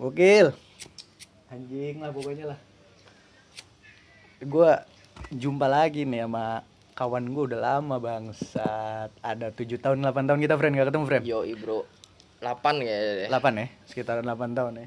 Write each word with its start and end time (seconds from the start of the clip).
Gokil. 0.00 0.56
Anjing 1.52 2.00
lah 2.00 2.08
pokoknya 2.08 2.56
lah. 2.56 2.58
Gua 4.40 4.80
jumpa 5.28 5.68
lagi 5.68 6.08
nih 6.08 6.24
sama 6.24 6.64
kawan 6.96 7.28
gue 7.28 7.52
udah 7.52 7.60
lama 7.60 8.00
bangsat. 8.00 9.12
Ada 9.20 9.52
7 9.52 9.76
tahun 9.76 10.00
8 10.00 10.24
tahun 10.24 10.40
kita 10.40 10.56
friend 10.56 10.72
gak 10.80 10.88
ketemu 10.88 11.04
friend. 11.04 11.24
Yo 11.28 11.44
bro 11.60 11.84
8 12.40 12.80
kayaknya 12.80 13.12
deh 13.20 13.28
8 13.28 13.60
ya, 13.60 13.66
sekitaran 13.84 14.24
8 14.24 14.56
tahun 14.56 14.72
ya. 14.80 14.86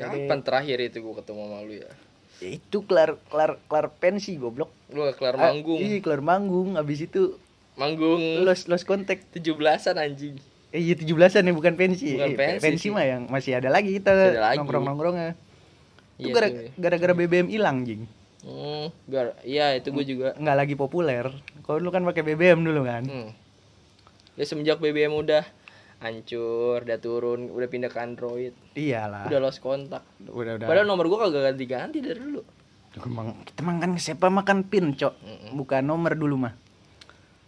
Kapan 0.00 0.40
terakhir 0.40 0.78
itu 0.80 1.04
gue 1.04 1.14
ketemu 1.20 1.40
sama 1.44 1.58
lu 1.62 1.74
ya 1.78 1.92
Ya 2.42 2.48
itu 2.58 2.82
kelar 2.88 3.20
kelar 3.28 3.60
kelar 3.68 3.86
pensi 4.00 4.40
goblok. 4.40 4.72
Lu 4.88 5.04
gak 5.04 5.20
kelar 5.20 5.36
Ah, 5.36 5.52
manggung 5.52 5.76
Iya, 5.76 6.00
kelar 6.00 6.24
manggung. 6.24 6.80
Abis 6.80 7.04
itu 7.04 7.36
Manggung 7.76 8.16
los 8.48 8.64
los 8.64 8.82
kontak. 8.88 9.20
17an 9.36 10.00
anjing 10.00 10.40
Eh 10.74 10.82
iya 10.82 10.94
17-an 10.94 11.44
ya 11.44 11.52
bukan 11.52 11.74
pensi. 11.74 12.18
Bukan 12.18 12.28
Eh, 12.28 12.36
pensi 12.36 12.58
pensi 12.60 12.78
sih. 12.80 12.90
mah 12.90 13.04
yang 13.04 13.22
masih 13.26 13.54
ada 13.54 13.68
lagi 13.68 13.94
kita 13.94 14.10
Masih 14.10 14.26
ada 14.28 14.42
lagi. 14.44 14.58
nongkrong-nongkrongnya. 14.58 15.30
Itu 16.16 16.26
Iya 16.26 16.32
gara- 16.32 16.50
tuh. 16.50 16.70
gara-gara 16.76 17.12
BBM 17.14 17.46
hilang, 17.48 17.76
Jing. 17.82 18.02
Hmm, 18.40 18.92
gar 19.06 19.38
iya 19.40 19.72
itu 19.72 19.88
gue 19.88 20.04
juga 20.04 20.28
Nggak 20.34 20.56
lagi 20.58 20.74
populer. 20.74 21.30
Kalau 21.62 21.78
dulu 21.78 21.90
kan 21.90 22.02
pakai 22.02 22.22
BBM 22.24 22.60
dulu 22.60 22.82
kan. 22.82 23.02
hmm. 23.02 23.30
Ya 24.34 24.44
semenjak 24.44 24.76
BBM 24.76 25.14
udah 25.14 25.46
hancur, 26.00 26.82
udah 26.82 26.98
turun, 26.98 27.48
udah 27.48 27.64
pindah 27.64 27.86
ke 27.86 27.96
Android 27.96 28.52
Iyalah. 28.74 29.24
Udah 29.24 29.38
lost 29.40 29.58
kontak 29.58 30.02
udah 30.20 30.58
udah. 30.58 30.66
Padahal 30.66 30.84
nomor 30.84 31.06
gue 31.06 31.18
kagak 31.18 31.42
ganti-ganti 31.48 31.98
dari 31.98 32.18
dulu 32.18 32.42
Emang 32.96 33.42
kita 33.42 33.58
emang 33.60 33.78
kan 33.78 33.90
siapa 33.94 34.26
makan 34.28 34.62
pin, 34.64 34.92
Cok. 34.92 35.14
Bukan 35.52 35.82
nomor 35.82 36.14
dulu 36.14 36.36
mah. 36.36 36.54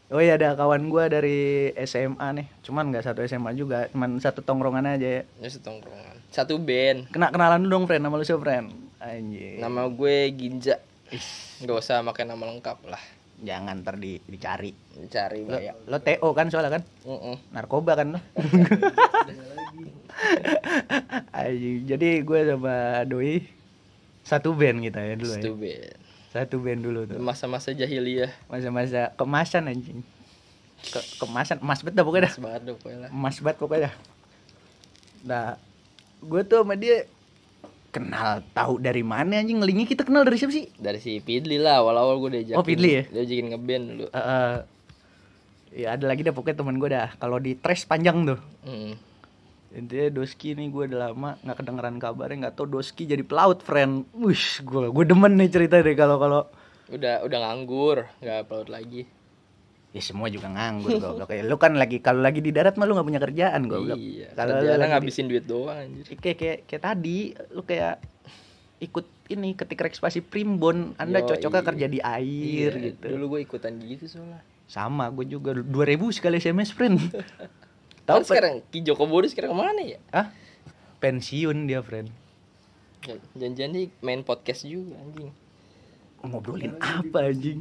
Oh 0.06 0.22
iya 0.22 0.38
ada 0.38 0.54
kawan 0.54 0.86
gua 0.86 1.10
dari 1.10 1.74
SMA 1.82 2.26
nih. 2.38 2.46
Cuman 2.62 2.94
nggak 2.94 3.10
satu 3.10 3.26
SMA 3.26 3.50
juga, 3.58 3.90
cuman 3.90 4.22
satu 4.22 4.38
tongkrongan 4.38 4.86
aja 4.86 5.08
ya. 5.18 5.22
Ya 5.42 5.48
setongkrongan 5.50 6.14
Satu 6.30 6.62
band 6.62 7.10
Kena 7.10 7.34
kenalan 7.34 7.66
dulu 7.66 7.72
dong, 7.74 7.84
friend. 7.90 8.06
Nama 8.06 8.14
lu 8.14 8.22
siapa, 8.22 8.42
friend? 8.46 8.66
Anjir. 9.02 9.58
Nama 9.58 9.82
gue 9.90 10.16
Ginja 10.34 10.76
Gak 11.62 11.76
usah 11.78 12.02
pakai 12.02 12.26
nama 12.26 12.42
lengkap 12.46 12.86
lah 12.86 13.02
Jangan 13.36 13.84
ntar 13.84 14.00
di, 14.00 14.16
dicari. 14.24 14.72
Cari 15.10 15.44
Lo, 15.44 15.60
banyak 15.60 15.76
lo 15.90 15.98
TO 16.00 16.28
kan 16.32 16.48
soalnya 16.48 16.80
kan? 16.80 16.82
Mm-mm. 17.04 17.36
Narkoba 17.52 17.92
kan 17.92 18.16
lo? 18.16 18.20
Jadi 21.90 22.08
gue 22.24 22.40
sama 22.48 23.04
Doi 23.04 23.44
satu 24.26 24.56
band 24.56 24.82
kita 24.82 24.98
ya 25.04 25.14
dulu 25.14 25.34
Satu 25.36 25.52
ya. 25.54 25.60
band 25.60 25.98
Satu 26.36 26.60
band 26.60 26.80
dulu 26.84 27.00
tuh. 27.08 27.16
Masa-masa 27.16 27.72
jahiliyah 27.72 28.28
Masa-masa 28.52 29.16
kemasan 29.16 29.72
anjing. 29.72 30.04
Ke 30.92 31.00
kemasan 31.16 31.64
emas 31.64 31.80
bet 31.80 31.96
dah 31.96 32.04
pokoknya 32.04 32.28
dah. 32.28 32.32
Mas 32.36 32.44
banget 32.44 32.62
dong 32.68 32.76
pokoknya 32.76 33.08
Emas 33.08 33.36
bet 33.40 33.56
pokoknya. 33.56 33.90
Nah, 35.24 35.56
gue 36.20 36.42
tuh 36.44 36.60
sama 36.60 36.76
dia 36.76 37.08
kenal 37.88 38.44
tahu 38.52 38.76
dari 38.76 39.00
mana 39.00 39.40
anjing 39.40 39.56
ngelingnya 39.56 39.88
kita 39.88 40.04
kenal 40.04 40.20
dari 40.20 40.36
siapa 40.36 40.52
sih? 40.52 40.68
Dari 40.76 41.00
si 41.00 41.24
Pidli 41.24 41.56
lah 41.56 41.80
awal-awal 41.80 42.20
gue 42.20 42.30
diajakin 42.36 42.60
Oh, 42.60 42.66
Pidli 42.66 42.90
ya? 42.92 43.02
Dia 43.08 43.22
ajakin 43.24 43.46
ngeband 43.56 43.84
dulu 43.88 44.04
Eh, 44.12 44.20
eh, 44.20 44.54
ya 45.80 45.96
ada 45.96 46.04
lagi 46.04 46.20
dah 46.20 46.36
pokoknya 46.36 46.60
temen 46.60 46.76
gue 46.76 46.90
dah. 46.92 47.08
Kalau 47.16 47.40
di 47.40 47.56
trash 47.56 47.88
panjang 47.88 48.28
tuh. 48.28 48.40
Mm. 48.68 48.92
Intinya 49.76 50.08
Doski 50.10 50.56
nih 50.56 50.72
gue 50.72 50.88
udah 50.88 51.00
lama 51.06 51.36
nggak 51.38 51.56
kedengeran 51.56 52.00
kabarnya 52.00 52.36
nggak 52.42 52.54
tau 52.56 52.64
Doski 52.64 53.04
jadi 53.04 53.20
pelaut 53.20 53.60
friend. 53.60 54.08
Wih, 54.10 54.32
gue 54.58 54.88
gue 54.88 55.04
demen 55.04 55.36
nih 55.36 55.52
cerita 55.52 55.78
deh 55.78 55.92
kalau 55.92 56.16
kalau 56.16 56.42
Udah 56.86 57.26
udah 57.26 57.38
nganggur 57.42 58.06
Gak 58.18 58.46
upload 58.46 58.70
lagi 58.70 59.04
ya 59.90 60.02
semua 60.04 60.28
juga 60.28 60.48
nganggur 60.48 61.00
goblok. 61.00 61.28
Ya, 61.30 61.40
lu 61.40 61.56
kan 61.56 61.72
lagi 61.72 62.04
kalau 62.04 62.20
lagi 62.20 62.44
di 62.44 62.52
darat 62.52 62.76
mah 62.76 62.84
lu 62.84 62.92
nggak 62.92 63.08
punya 63.08 63.20
kerjaan 63.20 63.64
goblok. 63.64 63.96
Iya 63.96 64.28
Kalau 64.32 64.52
lu 64.54 64.68
lagi 64.68 64.76
di- 64.76 64.90
ngabisin 64.92 65.26
duit 65.26 65.44
doang 65.44 65.76
anjir 65.78 66.04
kayak 66.14 66.36
kayak 66.36 66.58
kayak 66.68 66.82
tadi 66.82 67.18
lu 67.48 67.64
kayak 67.64 67.94
ikut 68.76 69.06
ini 69.26 69.56
ketik 69.56 69.80
ekspasi 69.82 70.20
primbon 70.20 70.92
anda 70.96 71.24
Yoi. 71.24 71.28
cocoknya 71.32 71.62
kerja 71.64 71.86
di 71.88 71.98
air 71.98 72.70
Iya, 72.76 72.86
gitu 72.92 73.06
Dulu 73.08 73.24
gue 73.32 73.40
ikutan 73.42 73.72
gitu 73.80 74.04
soalnya 74.04 74.44
sama 74.68 75.08
gue 75.08 75.24
juga 75.26 75.54
2000 75.54 75.64
sekali 76.12 76.36
sms 76.36 76.70
friend 76.70 76.98
tahu 78.06 78.22
pe- 78.22 78.28
sekarang 78.28 78.54
Ki 78.66 78.80
Joko 78.80 79.04
Boris 79.04 79.34
sekarang 79.34 79.52
mana 79.52 79.82
ya? 79.82 79.98
ah 80.10 80.30
pensiun 80.96 81.66
dia 81.66 81.82
friend. 81.82 82.08
Janjian 83.34 83.70
nih 83.70 83.86
main 84.00 84.22
podcast 84.22 84.64
juga 84.64 84.96
anjing. 84.96 85.30
Ngobrolin 86.22 86.74
apa 86.78 87.18
anjing? 87.22 87.60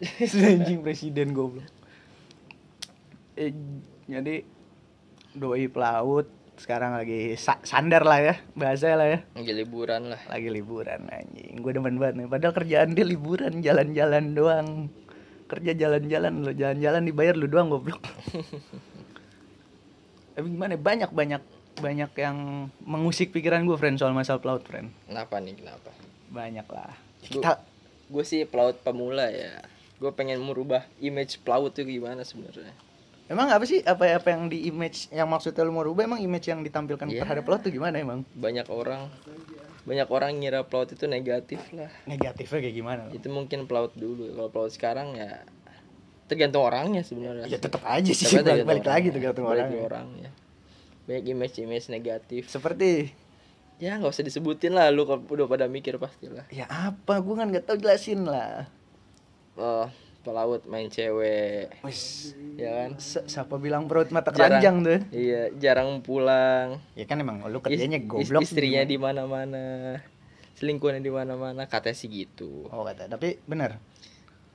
anjing 0.50 0.80
presiden 0.80 1.30
goblok. 1.30 1.68
Eh, 3.34 3.54
jadi 4.06 4.42
doi 5.32 5.70
pelaut 5.70 6.26
sekarang 6.56 6.92
lagi 6.92 7.38
sa- 7.38 7.62
sandar 7.62 8.02
lah 8.02 8.20
ya 8.20 8.34
bahasa 8.52 8.92
lah 8.92 9.06
ya. 9.06 9.18
Lagi 9.32 9.52
liburan 9.54 10.10
lah. 10.10 10.20
Lagi 10.26 10.48
liburan 10.48 11.06
anjing. 11.06 11.54
Gue 11.56 11.72
demen 11.72 11.96
banget 11.96 12.14
nih. 12.16 12.26
Padahal 12.26 12.52
kerjaan 12.52 12.92
dia 12.92 13.06
liburan 13.06 13.60
jalan-jalan 13.60 14.34
doang. 14.34 14.68
Kerja 15.46 15.72
jalan-jalan 15.72 16.32
lo 16.42 16.52
jalan-jalan 16.52 17.02
dibayar 17.02 17.34
lu 17.34 17.46
doang 17.46 17.70
goblok 17.70 17.98
tapi 20.40 20.48
gimana 20.50 20.72
ya, 20.72 20.80
banyak 20.80 21.10
banyak 21.12 21.42
banyak 21.76 22.10
yang 22.16 22.36
mengusik 22.82 23.30
pikiran 23.30 23.62
gue 23.62 23.76
friend 23.76 24.00
soal 24.00 24.16
masalah 24.16 24.40
pelaut 24.40 24.64
friend. 24.64 24.88
Kenapa 25.04 25.36
nih? 25.38 25.54
Kenapa? 25.60 25.90
banyak 26.30 26.66
lah. 26.70 26.94
Kita 27.20 27.58
Gue 28.10 28.26
sih 28.26 28.42
pelaut 28.42 28.74
pemula 28.82 29.30
ya. 29.30 29.62
Gue 30.02 30.10
pengen 30.10 30.42
merubah 30.42 30.82
image 30.98 31.38
pelaut 31.46 31.70
tuh 31.70 31.86
gimana 31.86 32.26
sebenarnya? 32.26 32.74
Emang 33.30 33.46
apa 33.54 33.62
sih? 33.62 33.86
Apa 33.86 34.18
apa 34.18 34.34
yang 34.34 34.50
di 34.50 34.66
image 34.66 35.06
yang 35.14 35.30
maksudnya 35.30 35.62
lu 35.62 35.70
mau 35.70 35.86
rubah 35.86 36.02
emang 36.02 36.18
image 36.18 36.50
yang 36.50 36.66
ditampilkan 36.66 37.06
Iya. 37.06 37.22
terhadap 37.22 37.46
pelaut 37.46 37.62
tuh 37.62 37.70
gimana 37.70 38.02
emang? 38.02 38.26
Banyak 38.34 38.66
orang 38.66 39.06
banyak 39.86 40.08
orang 40.10 40.42
ngira 40.42 40.66
pelaut 40.66 40.90
itu 40.90 41.06
negatif 41.06 41.62
lah. 41.70 41.90
Negatifnya 42.10 42.58
kayak 42.58 42.74
gimana? 42.74 43.02
Itu 43.14 43.30
mungkin 43.30 43.70
pelaut 43.70 43.94
dulu. 43.94 44.34
Kalau 44.34 44.50
pelaut 44.50 44.72
sekarang 44.74 45.14
ya 45.14 45.46
tergantung 46.30 46.62
orangnya 46.62 47.02
sebenarnya 47.02 47.44
ya 47.44 47.58
tetap 47.58 47.82
aja 47.82 48.06
sih 48.08 48.30
balik, 48.38 48.62
balik 48.62 48.86
lagi 48.86 49.08
tergantung 49.10 49.44
Balik 49.44 49.66
orangnya. 49.82 50.30
banyak 51.02 51.24
image 51.26 51.58
image 51.58 51.86
negatif. 51.88 52.46
Seperti? 52.46 53.10
Ya 53.76 53.96
nggak 53.96 54.08
usah 54.08 54.22
disebutin 54.22 54.70
lah 54.70 54.88
lu 54.88 55.02
kalau 55.02 55.26
udah 55.26 55.44
pada 55.44 55.66
mikir 55.66 55.96
pasti 55.96 56.28
lah 56.28 56.46
ya 56.48 56.68
apa 56.68 57.18
gue 57.18 57.34
kan 57.34 57.50
nggak 57.50 57.64
tahu 57.64 57.76
jelasin 57.76 58.22
lah. 58.22 58.70
Oh 59.56 59.90
pelaut 60.20 60.60
main 60.64 60.86
cewek. 60.86 61.72
Wis, 61.80 62.36
ya 62.54 62.84
kan? 62.84 62.90
S- 62.94 63.24
siapa 63.24 63.56
bilang 63.56 63.88
perut 63.88 64.12
mata 64.12 64.28
keranjang 64.28 64.84
tuh? 64.84 65.00
iya 65.10 65.48
jarang 65.50 65.98
pulang. 65.98 66.76
Ya 66.92 67.04
kan 67.04 67.16
emang 67.16 67.40
lu 67.42 67.58
kerjanya 67.58 67.96
is- 67.96 68.04
goblok. 68.04 68.44
istrinya 68.44 68.84
di 68.84 68.94
mana 68.94 69.24
mana 69.24 69.96
selingkuhannya 70.54 71.00
di 71.00 71.08
mana 71.08 71.34
mana 71.34 71.64
katanya 71.64 71.96
sih 71.96 72.06
gitu. 72.06 72.68
Oh 72.68 72.84
kata, 72.84 73.08
tapi 73.08 73.40
bener. 73.42 73.80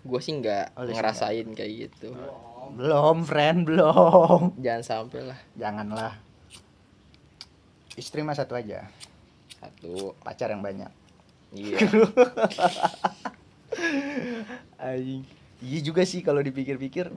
Gue 0.06 0.20
sih 0.22 0.38
nggak 0.38 0.78
Oh, 0.78 0.86
ngerasain 0.86 1.48
kayak 1.52 1.72
gitu 1.90 2.14
Belum, 2.72 3.22
friend, 3.22 3.66
belum. 3.66 4.54
jangan 4.66 4.84
sampai 4.84 5.22
lah 5.26 5.40
Janganlah. 5.56 6.14
Istri 7.96 8.22
mah 8.22 8.34
satu 8.34 8.54
aja, 8.54 8.84
satu 9.56 10.14
pacar 10.20 10.52
yang 10.52 10.60
banyak. 10.60 10.92
iya 11.52 11.80
Anjing. 14.78 15.24
Iya 15.62 15.80
juga 15.82 16.04
sih 16.04 16.20
kalau 16.20 16.44
dipikir-pikir. 16.44 17.08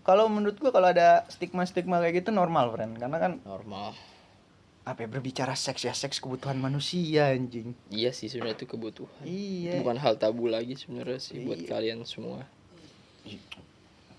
Kalau 0.00 0.28
menurut 0.28 0.56
gua 0.56 0.72
kalau 0.72 0.88
ada 0.88 1.28
stigma-stigma 1.28 2.00
kayak 2.00 2.24
gitu 2.24 2.32
normal, 2.32 2.72
friend. 2.72 2.96
Karena 2.96 3.16
kan 3.18 3.32
normal 3.42 3.92
apa 4.84 5.00
ya, 5.00 5.08
berbicara 5.08 5.52
seks 5.54 5.80
ya 5.80 5.92
seks 5.92 6.20
kebutuhan 6.20 6.56
manusia 6.56 7.28
anjing. 7.30 7.72
iya 7.88 8.10
sih 8.10 8.28
sebenarnya 8.28 8.56
itu 8.58 8.68
kebutuhan 8.68 9.24
Iya. 9.24 9.80
bukan 9.80 9.96
hal 9.96 10.14
tabu 10.14 10.44
lagi 10.46 10.74
sebenarnya 10.74 11.16
sih 11.18 11.40
buat 11.40 11.56
Iya. 11.56 11.68
kalian 11.68 12.04
semua 12.04 12.44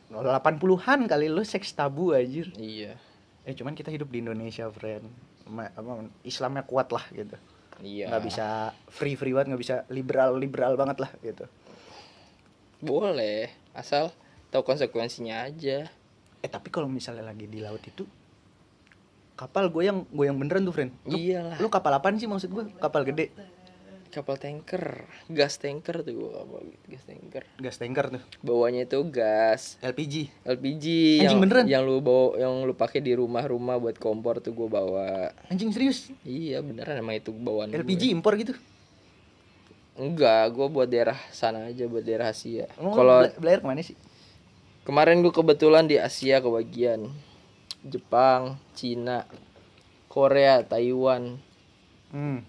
80-an 0.08 1.06
kali 1.06 1.28
lu 1.28 1.42
seks 1.42 1.72
tabu 1.72 2.12
anjir. 2.12 2.50
iya 2.56 2.98
Eh 3.46 3.54
cuman 3.54 3.78
kita 3.78 3.94
hidup 3.94 4.10
di 4.10 4.26
Indonesia, 4.26 4.66
friend. 4.68 5.06
Ma- 5.46 5.70
apa, 5.70 6.02
Islamnya 6.24 6.66
kuat 6.66 6.90
lah 6.90 7.06
gitu. 7.12 7.38
iya 7.78 8.08
nggak 8.08 8.24
bisa 8.24 8.46
free 8.88 9.14
free 9.14 9.30
banget 9.30 9.52
nggak 9.52 9.62
bisa 9.62 9.76
liberal 9.90 10.34
liberal 10.34 10.74
banget 10.74 10.96
lah 10.98 11.12
gitu 11.20 11.44
boleh 12.80 13.52
asal 13.74 14.16
tahu 14.48 14.64
konsekuensinya 14.64 15.44
aja 15.44 15.84
eh 16.40 16.48
tapi 16.48 16.72
kalau 16.72 16.88
misalnya 16.88 17.28
lagi 17.28 17.46
di 17.46 17.60
laut 17.60 17.84
itu 17.84 18.08
kapal 19.36 19.68
goyang 19.68 20.08
goyang 20.16 20.40
beneran 20.40 20.64
tuh 20.64 20.72
friend 20.72 20.92
lu, 21.04 21.20
iyalah. 21.20 21.60
lu 21.60 21.68
kapal 21.68 21.92
apaan 21.92 22.16
sih 22.16 22.28
maksud 22.28 22.50
gue 22.52 22.64
kapal 22.80 23.04
gede. 23.04 23.32
Kapal 24.16 24.40
tanker. 24.40 25.04
Gas 25.28 25.60
tanker 25.60 26.00
tuh 26.00 26.16
gua 26.16 26.40
kapal 26.40 26.64
gas 26.88 27.04
tanker. 27.04 27.44
Gas 27.60 27.76
tanker 27.76 28.06
tuh. 28.16 28.24
Bawahnya 28.40 28.88
itu 28.88 28.96
gas. 29.12 29.76
LPG 29.84 30.32
LPG 30.48 30.86
Anjing, 31.20 31.36
yang 31.36 31.40
beneran? 31.44 31.66
yang 31.68 31.84
lu 31.84 32.00
bawa 32.00 32.40
yang 32.40 32.64
lu 32.64 32.72
pakai 32.72 33.04
di 33.04 33.12
rumah-rumah 33.12 33.76
buat 33.76 34.00
kompor 34.00 34.40
tuh 34.40 34.56
gua 34.56 34.72
bawa. 34.72 35.36
Anjing 35.52 35.76
serius? 35.76 36.16
Iya 36.24 36.64
beneran 36.64 36.96
emang 36.96 37.20
itu 37.20 37.36
bawaan. 37.36 37.76
LPG 37.76 38.16
impor 38.16 38.40
gitu? 38.40 38.56
Enggak 40.00 40.48
gua 40.56 40.72
buat 40.72 40.88
daerah 40.88 41.20
sana 41.36 41.68
aja 41.68 41.84
buat 41.84 42.08
daerah 42.08 42.32
Asia. 42.32 42.72
Kalau 42.72 43.20
bela- 43.20 43.36
belajar 43.36 43.60
ke 43.60 43.68
mana 43.68 43.84
sih? 43.84 44.00
kemarin 44.88 45.20
gua 45.20 45.36
kebetulan 45.36 45.92
di 45.92 46.00
Asia 46.00 46.40
kebagian 46.40 47.12
Jepang 47.86 48.58
Cina 48.74 49.24
Korea 50.10 50.66
Taiwan 50.66 51.38
Hmm. 52.10 52.42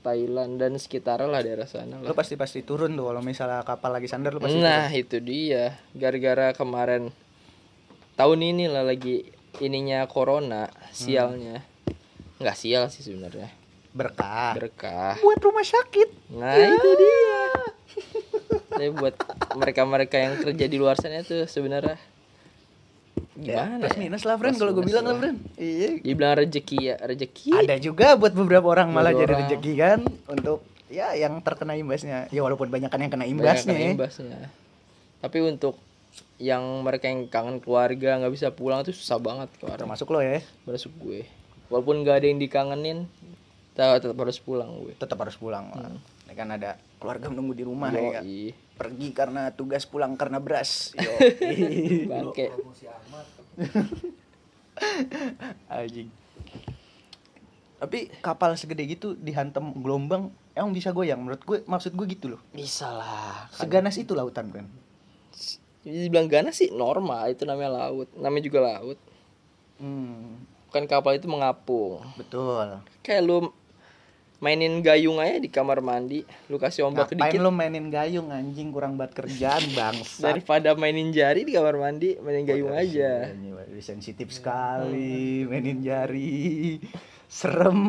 Thailand 0.00 0.56
dan 0.56 0.78
sekitarnya 0.78 1.28
lah 1.28 1.42
daerah 1.42 1.66
sana 1.66 1.98
Lu 2.00 2.08
lah 2.08 2.16
pasti 2.16 2.38
pasti 2.38 2.64
turun 2.64 2.94
tuh 2.96 3.10
kalau 3.10 3.20
misalnya 3.20 3.60
kapal 3.66 3.92
lagi 3.92 4.08
sandar 4.08 4.32
lu 4.32 4.40
pasti 4.40 4.56
nah 4.56 4.88
itu 4.88 5.20
dia 5.20 5.76
gara-gara 5.92 6.56
kemarin 6.56 7.12
tahun 8.14 8.38
ini 8.40 8.70
lah 8.70 8.86
lagi 8.86 9.26
ininya 9.58 10.06
corona 10.08 10.70
sialnya 10.88 11.60
nggak 12.40 12.56
sial 12.56 12.88
sih 12.88 13.04
sebenarnya 13.04 13.50
turun. 13.50 13.98
berkah. 13.98 14.52
berkah 14.54 15.12
Buat 15.18 15.40
rumah 15.42 15.66
sakit. 15.66 16.32
Nah 16.38 16.54
itu 16.54 16.90
dia. 16.94 17.42
Tapi 18.70 18.88
buat 18.94 19.18
mereka-mereka 19.58 20.16
yang 20.16 20.38
kerja 20.38 20.64
di 20.70 20.78
luar 20.78 20.94
sana 20.94 21.26
tuh 21.26 21.44
sebenarnya 21.50 21.98
gimana 23.40 23.80
Plus 23.80 23.96
ya? 23.96 24.00
minus 24.00 24.22
lah, 24.28 24.36
friend. 24.36 24.56
Kalau 24.60 24.72
gue 24.76 24.84
bilang 24.84 25.04
lah, 25.08 25.16
friend. 25.16 25.38
Iya. 25.56 25.88
Dibilang 26.04 26.34
rezeki 26.36 26.78
ya 26.84 26.96
rezeki. 27.00 27.50
Ada 27.56 27.76
juga 27.80 28.14
buat 28.14 28.32
beberapa 28.36 28.66
orang 28.68 28.92
malah 28.92 29.10
Beberapa 29.10 29.20
jadi 29.24 29.32
orang. 29.32 29.40
rezeki 29.48 29.72
kan 29.80 30.00
untuk 30.28 30.58
ya 30.90 31.14
yang 31.16 31.40
terkena 31.40 31.74
imbasnya. 31.74 32.28
Ya 32.28 32.40
walaupun 32.44 32.68
banyak 32.68 32.90
kan 32.92 33.00
yang 33.00 33.12
kena 33.12 33.26
imbasnya. 33.26 33.72
kena 33.72 33.80
ya. 33.80 33.90
imbasnya. 33.96 34.38
Tapi 35.20 35.38
untuk 35.44 35.76
yang 36.40 36.62
mereka 36.80 37.06
yang 37.12 37.28
kangen 37.28 37.60
keluarga 37.60 38.16
nggak 38.20 38.32
bisa 38.32 38.48
pulang 38.50 38.80
tuh 38.82 38.96
susah 38.96 39.20
banget 39.20 39.48
keluar. 39.60 39.76
Termasuk 39.76 40.08
lo 40.10 40.20
ya. 40.24 40.40
Masuk 40.64 40.92
gue. 41.00 41.28
Walaupun 41.70 42.02
nggak 42.02 42.16
ada 42.18 42.26
yang 42.26 42.40
dikangenin, 42.42 43.06
tetap, 43.76 44.16
harus 44.18 44.40
pulang 44.42 44.82
gue. 44.82 44.92
Tetap 44.98 45.16
harus 45.20 45.36
pulang. 45.38 45.70
lah. 45.70 45.92
Ya 46.30 46.34
kan 46.36 46.48
ada 46.48 46.70
keluarga 46.96 47.26
menunggu 47.26 47.52
di 47.52 47.66
rumah 47.66 47.90
ya. 47.90 47.98
kan? 48.12 48.22
Yoi. 48.22 48.54
Pergi 48.72 49.10
karena 49.10 49.50
tugas 49.50 49.82
pulang 49.84 50.14
karena 50.14 50.38
beras. 50.38 50.94
Yo. 50.94 51.10
Bangke. 52.10 52.54
Anjing. 55.68 56.08
Tapi 57.76 57.98
kapal 58.20 58.54
segede 58.54 58.84
gitu 58.86 59.16
dihantam 59.16 59.72
gelombang 59.74 60.28
emang 60.52 60.70
bisa 60.70 60.92
goyang 60.92 61.18
menurut 61.18 61.40
gue 61.40 61.58
maksud 61.64 61.92
gue 61.92 62.06
gitu 62.08 62.30
loh. 62.30 62.40
Bisa 62.50 62.92
lah. 62.92 63.48
Kan 63.50 63.66
Seganas 63.66 63.96
itu 63.96 64.12
lautan 64.12 64.48
kan. 64.50 64.66
dibilang 65.80 66.28
ganas 66.28 66.60
sih 66.60 66.68
normal 66.68 67.32
itu 67.32 67.48
namanya 67.48 67.72
laut 67.80 68.04
namanya 68.12 68.44
juga 68.44 68.60
laut 68.60 69.00
Hmm, 69.80 70.44
kan 70.68 70.84
kapal 70.84 71.16
itu 71.16 71.24
mengapung 71.24 72.04
betul. 72.14 72.84
kayak 73.00 73.24
lu 73.24 73.48
mainin 74.40 74.80
gayung 74.80 75.20
aja 75.20 75.36
di 75.36 75.52
kamar 75.52 75.84
mandi 75.84 76.24
lu 76.48 76.56
kasih 76.56 76.88
ombak 76.88 77.12
Ngapain 77.12 77.28
dikit 77.28 77.40
lo 77.44 77.52
mainin 77.52 77.92
gayung 77.92 78.32
anjing 78.32 78.72
kurang 78.72 78.96
banget 78.96 79.20
kerjaan 79.20 79.60
bangsa. 79.78 80.32
daripada 80.32 80.72
mainin 80.72 81.12
jari 81.12 81.44
di 81.44 81.52
kamar 81.52 81.76
mandi 81.76 82.16
mainin 82.18 82.48
gayung 82.48 82.72
aja 82.72 83.28
Sensitif 83.80 84.32
sekali 84.32 85.44
mainin 85.44 85.80
jari. 85.80 86.80
Serem. 87.30 87.80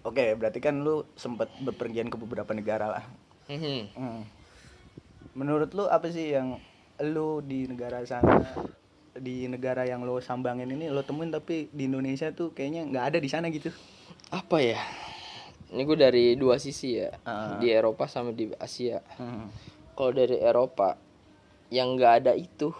Oke, 0.00 0.32
berarti 0.32 0.62
kan 0.62 0.80
lu 0.80 1.04
sempat 1.12 1.52
bepergian 1.60 2.08
ke 2.08 2.16
beberapa 2.16 2.54
negara 2.56 2.86
lah. 2.88 3.04
Mhm. 3.52 3.80
Hmm. 3.92 4.22
Menurut 5.36 5.74
lu 5.74 5.84
apa 5.84 6.08
sih 6.08 6.32
yang 6.32 6.56
lu 7.04 7.44
di 7.44 7.68
negara 7.68 8.00
sana 8.04 8.44
di 9.10 9.44
negara 9.44 9.84
yang 9.84 10.06
lo 10.06 10.22
sambangin 10.22 10.70
ini 10.70 10.86
lo 10.88 11.02
temuin 11.02 11.28
tapi 11.28 11.66
di 11.68 11.90
Indonesia 11.90 12.30
tuh 12.30 12.54
kayaknya 12.54 12.86
nggak 12.88 13.04
ada 13.12 13.18
di 13.18 13.28
sana 13.28 13.52
gitu. 13.52 13.68
Apa 14.30 14.56
ya 14.58 14.78
ini 15.70 15.82
gue 15.82 15.94
dari 15.96 16.24
dua 16.34 16.56
sisi 16.56 16.96
ya 16.96 17.10
Ah. 17.22 17.58
di 17.58 17.68
Eropa 17.68 18.06
sama 18.06 18.30
di 18.30 18.50
Asia 18.52 19.02
Hmm. 19.16 19.50
kalau 19.92 20.10
dari 20.12 20.36
Eropa 20.36 20.94
yang 21.68 21.94
nggak 21.94 22.12
ada 22.20 22.32
itu 22.32 22.70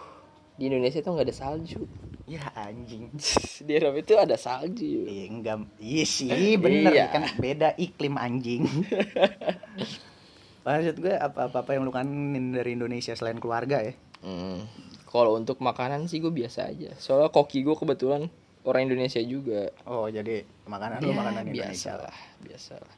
di 0.53 0.67
Indonesia 0.67 0.99
tuh 0.99 1.13
nggak 1.13 1.27
ada 1.27 1.37
salju 1.37 1.81
Ya 2.25 2.47
anjing. 2.53 3.11
di 3.67 3.71
Eropa 3.73 3.97
itu 3.99 4.15
ada 4.15 4.35
salju 4.35 5.03
Iya 5.03 5.25
enggak 5.29 5.57
iya 5.77 6.05
sih 6.05 6.55
bener 6.55 6.91
Iya. 6.93 7.05
kan 7.09 7.23
beda 7.35 7.75
iklim 7.75 8.15
anjing. 8.15 8.63
Maksud 10.61 10.95
gue 10.97 11.11
apa-apa 11.11 11.73
yang 11.73 11.83
lu 11.83 11.91
kangenin 11.91 12.53
dari 12.53 12.71
Indonesia 12.71 13.11
selain 13.11 13.35
keluarga 13.35 13.81
ya? 13.81 13.93
Hmm. 14.21 14.63
Kalau 15.03 15.33
untuk 15.33 15.59
makanan 15.59 16.05
sih 16.05 16.21
gue 16.21 16.29
biasa 16.29 16.69
aja. 16.69 16.93
Soalnya 16.95 17.27
koki 17.29 17.65
gue 17.65 17.73
kebetulan 17.73 18.29
orang 18.65 18.89
Indonesia 18.89 19.21
juga. 19.23 19.73
Oh 19.89 20.05
jadi 20.07 20.45
makanan 20.69 21.01
lu 21.01 21.11
Ya, 21.11 21.15
makanan 21.17 21.43
biasa 21.49 21.53
Indonesia 21.53 21.93
lah, 21.97 22.17
biasa 22.41 22.73
lah. 22.77 22.95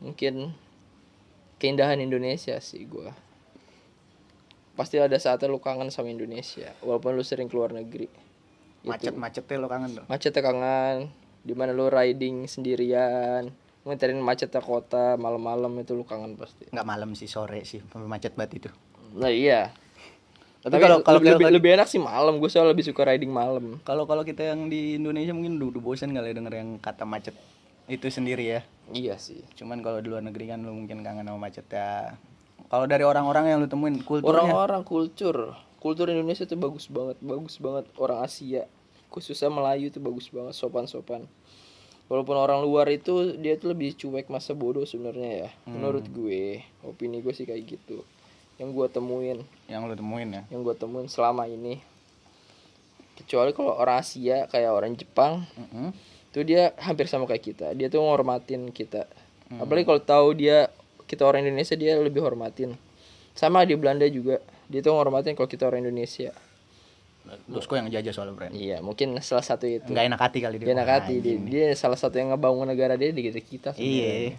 Mungkin 0.00 0.34
keindahan 1.60 1.98
Indonesia 2.00 2.56
sih 2.60 2.84
gue. 2.84 3.10
Pasti 4.74 4.98
ada 4.98 5.14
saatnya 5.16 5.46
lu 5.46 5.62
kangen 5.62 5.88
sama 5.94 6.10
Indonesia, 6.10 6.74
walaupun 6.82 7.14
lu 7.14 7.22
sering 7.22 7.46
keluar 7.46 7.70
negeri. 7.70 8.10
Itu. 8.84 8.90
Macet-macetnya 8.90 9.56
lo 9.62 9.68
kangen 9.70 9.90
dong. 10.02 10.06
Macetnya 10.10 10.42
kangen, 10.42 11.14
di 11.46 11.54
mana 11.54 11.70
lu 11.70 11.86
riding 11.86 12.50
sendirian, 12.50 13.54
ngeterin 13.86 14.18
macetnya 14.18 14.58
kota 14.64 15.14
malam-malam 15.14 15.70
itu 15.78 15.94
lu 15.94 16.02
kangen 16.02 16.34
pasti. 16.34 16.66
Nggak 16.74 16.88
malam 16.88 17.14
sih 17.14 17.30
sore 17.30 17.62
sih 17.62 17.84
macet 17.94 18.34
banget 18.34 18.66
itu. 18.66 18.70
Nah 19.14 19.30
iya. 19.30 19.70
Tapi 20.64 20.80
kalau- 20.80 21.04
kalau 21.04 21.20
lebih, 21.20 21.36
lebih, 21.36 21.46
lebih 21.52 21.70
enak 21.76 21.86
sih 21.86 22.00
malam. 22.00 22.40
Gue 22.40 22.48
soalnya 22.48 22.72
lebih 22.72 22.82
suka 22.82 23.04
riding 23.04 23.28
malam. 23.28 23.76
Kalau 23.82 24.08
kalau 24.08 24.24
kita 24.24 24.48
yang 24.48 24.66
di 24.66 24.96
Indonesia 24.96 25.30
mungkin 25.30 25.60
udah, 25.60 25.68
udah 25.70 25.82
bosan 25.82 26.10
kali 26.10 26.32
ya 26.32 26.34
denger 26.34 26.54
yang 26.56 26.70
kata 26.78 27.04
macet 27.04 27.36
itu 27.84 28.08
sendiri 28.08 28.44
ya. 28.48 28.60
Iya 28.88 29.20
sih. 29.20 29.44
Cuman 29.54 29.84
kalau 29.84 30.00
di 30.00 30.08
luar 30.08 30.24
negeri 30.24 30.48
kan 30.48 30.58
lu 30.58 30.72
mungkin 30.72 31.04
kangen 31.04 31.22
sama 31.22 31.36
macetnya. 31.38 32.16
Kalau 32.64 32.88
dari 32.88 33.04
orang-orang 33.04 33.44
yang 33.46 33.58
lu 33.60 33.68
temuin 33.68 34.00
kulturnya 34.00 34.40
Orang-orang 34.42 34.82
kultur, 34.82 35.52
kultur 35.78 36.08
Indonesia 36.08 36.42
tuh 36.42 36.56
bagus 36.56 36.88
banget, 36.88 37.20
bagus 37.20 37.60
banget. 37.60 37.84
Orang 37.94 38.24
Asia, 38.24 38.64
khususnya 39.08 39.52
Melayu 39.52 39.92
tuh 39.92 40.00
bagus 40.00 40.26
banget, 40.26 40.56
sopan-sopan. 40.56 41.28
Walaupun 42.04 42.34
orang 42.34 42.60
luar 42.60 42.88
itu 42.88 43.32
dia 43.34 43.54
tuh 43.54 43.68
lebih 43.70 43.92
cuek 43.94 44.28
masa 44.28 44.52
bodoh 44.52 44.84
sebenarnya 44.84 45.30
ya. 45.38 45.50
Menurut 45.66 46.04
gue, 46.06 46.60
opini 46.80 47.20
gue 47.20 47.32
sih 47.32 47.44
kayak 47.44 47.64
gitu. 47.66 48.00
Yang 48.54 48.68
gue 48.70 48.86
temuin, 48.94 49.38
yang 49.66 49.82
lu 49.90 49.94
temuin 49.98 50.28
ya. 50.30 50.42
yang 50.46 50.62
gue 50.62 50.74
temuin 50.78 51.10
selama 51.10 51.50
ini. 51.50 51.82
Kecuali 53.18 53.50
kalau 53.54 53.74
orang 53.78 54.02
Asia 54.02 54.46
kayak 54.50 54.70
orang 54.70 54.94
Jepang, 54.94 55.46
Mm-mm. 55.54 55.90
tuh 56.30 56.42
dia 56.46 56.74
hampir 56.82 57.10
sama 57.10 57.26
kayak 57.26 57.42
kita. 57.42 57.66
Dia 57.74 57.90
tuh 57.90 58.02
ngormatin 58.02 58.70
kita. 58.70 59.06
Apalagi 59.58 59.86
kalau 59.86 60.02
tahu 60.02 60.28
dia 60.34 60.70
kita 61.06 61.22
orang 61.22 61.46
Indonesia 61.46 61.74
dia 61.78 61.94
lebih 61.98 62.22
hormatin. 62.22 62.74
Sama 63.34 63.62
di 63.66 63.74
Belanda 63.74 64.06
juga. 64.06 64.38
Dia 64.70 64.80
tuh 64.82 64.94
ngormatin 64.94 65.34
kalau 65.34 65.50
kita 65.50 65.66
orang 65.66 65.86
Indonesia. 65.86 66.34
Bosku 67.48 67.74
yang 67.74 67.88
jajah 67.88 68.12
soalnya 68.12 68.36
brand. 68.36 68.52
Iya, 68.52 68.84
mungkin 68.84 69.16
salah 69.24 69.44
satu 69.44 69.64
itu. 69.64 69.88
Nggak 69.88 70.06
enak 70.12 70.20
hati 70.20 70.38
kali 70.44 70.56
dia. 70.60 70.76
Enak 70.76 70.88
hati 70.88 71.14
dia, 71.24 71.36
dia 71.40 71.66
salah 71.72 71.96
satu 71.96 72.20
yang 72.20 72.36
ngebangun 72.36 72.68
negara 72.68 73.00
dia 73.00 73.10
di 73.10 73.22
kita 73.24 73.40
kita. 73.40 73.70
Iya. 73.80 74.36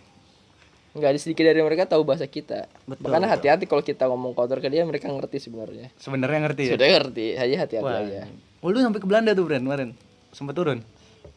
Enggak 0.96 1.12
ada 1.12 1.20
sedikit 1.20 1.44
dari 1.44 1.60
mereka 1.60 1.84
tahu 1.84 2.08
bahasa 2.08 2.24
kita. 2.24 2.72
Betul, 2.88 3.04
Makanya 3.12 3.36
hati-hati 3.36 3.68
kalau 3.68 3.84
kita 3.84 4.08
ngomong 4.08 4.32
kotor 4.32 4.64
ke 4.64 4.72
dia 4.72 4.88
mereka 4.88 5.12
ngerti 5.12 5.44
sebenarnya. 5.44 5.92
Sebenarnya 6.00 6.40
ngerti 6.48 6.72
ya. 6.72 6.74
Sudah 6.80 6.88
ngerti, 6.88 7.26
aja 7.36 7.56
hati-hati 7.68 7.84
Wah. 7.84 8.00
aja. 8.00 8.22
Oh, 8.64 8.72
lu 8.72 8.80
sampai 8.80 9.04
ke 9.04 9.08
Belanda 9.08 9.36
tuh 9.36 9.44
brand 9.44 9.60
kemarin. 9.60 9.90
Sempet 10.32 10.56
turun. 10.56 10.80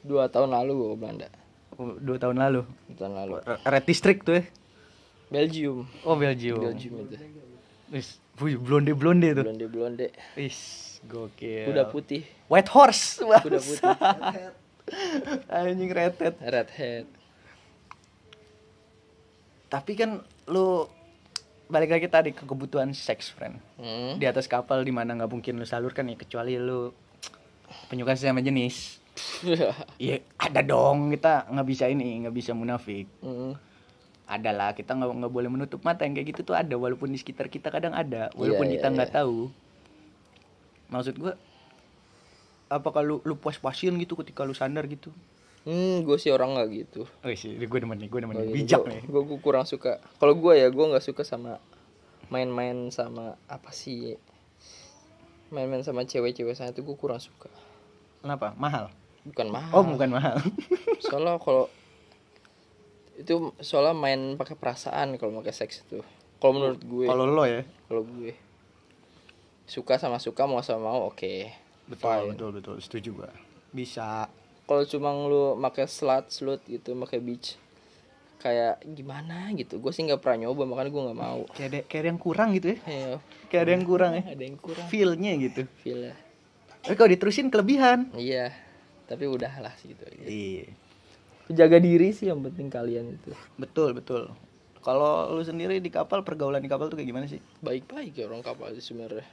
Dua 0.07 0.31
tahun 0.31 0.55
lalu 0.55 0.71
gue 0.79 0.89
ke 0.95 0.97
Belanda. 1.03 1.29
Oh, 1.75 1.99
Dua 1.99 2.17
tahun 2.23 2.39
lalu. 2.39 2.61
Dua 2.87 2.97
tahun 3.03 3.15
lalu. 3.19 3.35
Red 3.67 3.85
District 3.91 4.21
tuh 4.23 4.35
ya. 4.39 4.45
Belgium. 5.27 5.91
Oh 6.07 6.15
Belgium. 6.15 6.63
Belgium 6.63 6.95
itu. 7.03 7.17
Wis, 7.91 8.23
blonde 8.39 8.95
blonde 8.95 9.43
tuh. 9.43 9.43
Blonde 9.43 9.67
blonde. 9.67 10.07
Wis, 10.39 10.59
gokil. 11.03 11.67
Kuda 11.67 11.91
putih. 11.91 12.23
White 12.47 12.71
horse. 12.71 13.19
Kuda 13.27 13.59
putih. 13.59 13.91
Anjing 15.51 15.91
retet. 15.91 16.39
Red 16.39 16.71
head. 16.79 17.18
Tapi 19.69 19.93
kan 19.95 20.25
lu 20.49 20.89
balik 21.69 21.93
lagi 21.93 22.09
tadi 22.09 22.33
ke 22.33 22.49
kebutuhan 22.49 22.97
seks, 22.97 23.29
friend. 23.29 23.61
Hmm. 23.77 24.17
Di 24.17 24.25
atas 24.25 24.49
kapal 24.49 24.81
di 24.83 24.93
mana 24.93 25.13
nggak 25.13 25.29
mungkin 25.29 25.61
lu 25.61 25.69
salurkan 25.69 26.09
ya 26.09 26.17
kecuali 26.17 26.57
lu 26.57 26.91
penyuka 27.93 28.17
sesama 28.17 28.41
jenis. 28.41 28.99
Iya, 29.99 30.23
ada 30.39 30.63
dong 30.63 31.11
kita 31.11 31.51
nggak 31.51 31.67
bisa 31.67 31.91
ini, 31.91 32.23
nggak 32.23 32.35
bisa 32.39 32.55
munafik. 32.55 33.11
Hmm. 33.19 33.59
Ada 34.31 34.55
lah, 34.55 34.71
kita 34.79 34.95
nggak 34.95 35.11
nggak 35.11 35.33
boleh 35.33 35.51
menutup 35.51 35.83
mata 35.83 36.07
yang 36.07 36.15
kayak 36.15 36.37
gitu 36.37 36.53
tuh 36.53 36.57
ada, 36.57 36.79
walaupun 36.79 37.11
di 37.11 37.19
sekitar 37.19 37.51
kita 37.51 37.69
kadang 37.75 37.99
ada, 37.99 38.31
walaupun 38.39 38.71
Iya, 38.71 38.79
kita 38.79 38.87
iya, 38.89 38.95
nggak 38.95 39.11
iya. 39.11 39.17
tahu. 39.19 39.39
Maksud 40.89 41.15
gua, 41.19 41.35
apa 42.71 42.89
kalau 42.95 43.19
lu 43.27 43.35
puas-puasin 43.35 43.99
gitu 43.99 44.15
ketika 44.23 44.47
lu 44.47 44.55
sandar 44.55 44.87
gitu? 44.87 45.11
Hmm, 45.69 46.01
gue 46.01 46.17
sih 46.17 46.33
orang 46.33 46.57
nggak 46.57 46.69
gitu. 46.73 47.05
Oh 47.05 47.29
sih, 47.29 47.61
gue 47.61 47.79
demen 47.79 48.01
nih, 48.01 48.09
gue 48.09 48.21
demen 48.25 48.33
nih. 48.33 48.45
gitu. 48.49 48.57
bijak 48.57 48.81
Gua- 48.81 48.89
nih. 48.89 49.01
Gua, 49.05 49.23
gua 49.29 49.39
kurang 49.39 49.65
suka. 49.69 50.01
Kalau 50.17 50.33
gue 50.33 50.57
ya, 50.57 50.73
gue 50.73 50.85
nggak 50.89 51.05
suka 51.05 51.29
sama 51.29 51.61
main-main 52.33 52.89
sama 52.89 53.37
apa 53.45 53.69
sih? 53.69 54.17
Main-main 55.53 55.85
sama 55.85 56.09
cewek-cewek 56.09 56.57
sana 56.57 56.73
tuh 56.73 56.89
gue 56.89 56.97
kurang 56.97 57.21
suka. 57.21 57.53
Kenapa? 58.25 58.57
Mahal? 58.57 58.89
Bukan 59.29 59.53
mahal. 59.53 59.73
Oh, 59.77 59.85
bukan 59.85 60.09
mahal. 60.09 60.41
Soalnya 61.05 61.37
kalau 61.37 61.69
itu 63.19 63.51
soalnya 63.59 63.93
main 63.93 64.39
pakai 64.41 64.55
perasaan 64.55 65.21
kalau 65.21 65.37
pakai 65.43 65.53
seks 65.53 65.85
itu. 65.85 66.01
Kalau 66.39 66.53
menurut 66.55 66.81
gue, 66.81 67.07
kalau 67.11 67.27
lo 67.27 67.45
ya? 67.45 67.67
kalau 67.91 68.07
gue 68.07 68.31
suka 69.67 69.99
sama 69.99 70.17
suka 70.17 70.47
mau 70.47 70.63
sama 70.63 70.87
mau 70.87 71.11
oke. 71.11 71.51
Betul, 71.91 72.09
Fine. 72.09 72.29
betul, 72.33 72.49
betul. 72.57 72.77
Setuju 72.79 73.09
gua. 73.19 73.31
Bisa 73.75 74.31
kalau 74.69 74.85
cuma 74.85 75.11
lu 75.17 75.57
pakai 75.57 75.89
slut 75.89 76.29
slut 76.29 76.61
gitu 76.69 76.93
pakai 76.93 77.19
beach 77.25 77.57
kayak 78.39 78.85
gimana 78.95 79.51
gitu? 79.59 79.83
Gue 79.83 79.91
sih 79.91 80.07
nggak 80.07 80.23
pernah 80.23 80.47
nyoba 80.47 80.63
makanya 80.69 80.91
gue 80.95 81.03
nggak 81.11 81.19
mau. 81.19 81.41
Kayak 81.57 81.69
ada 81.73 81.81
kayak 81.91 82.01
ada 82.05 82.09
yang 82.13 82.21
kurang 82.21 82.49
gitu 82.55 82.67
ya? 82.71 82.79
Ayo, 82.87 83.15
kayak 83.51 83.63
ada 83.67 83.73
yang 83.75 83.85
kurang 83.89 84.13
ya? 84.15 84.23
Ada 84.29 84.45
yang 84.47 84.59
kurang. 84.61 84.87
Feelnya 84.87 85.33
gitu? 85.41 85.63
Feel 85.83 86.01
ya 86.13 86.17
tapi 86.89 86.95
kalau 86.95 87.11
diterusin 87.13 87.53
kelebihan. 87.53 88.09
Iya 88.17 88.55
tapi 89.09 89.25
udahlah 89.25 89.73
gitu 89.81 90.05
iya. 90.25 90.69
Jaga 91.49 91.81
diri 91.81 92.13
sih 92.13 92.29
yang 92.29 92.45
penting 92.45 92.69
kalian 92.69 93.17
itu. 93.17 93.33
Betul 93.57 93.97
betul. 93.97 94.33
Kalau 94.85 95.33
lu 95.33 95.45
sendiri 95.45 95.81
di 95.81 95.89
kapal 95.93 96.21
pergaulan 96.25 96.61
di 96.61 96.69
kapal 96.69 96.93
tuh 96.93 96.97
kayak 97.01 97.09
gimana 97.09 97.27
sih? 97.29 97.41
Baik-baik 97.65 98.17
ya 98.17 98.29
orang 98.29 98.45
kapal 98.45 98.73
sih 98.77 98.85
sebenarnya. 98.85 99.25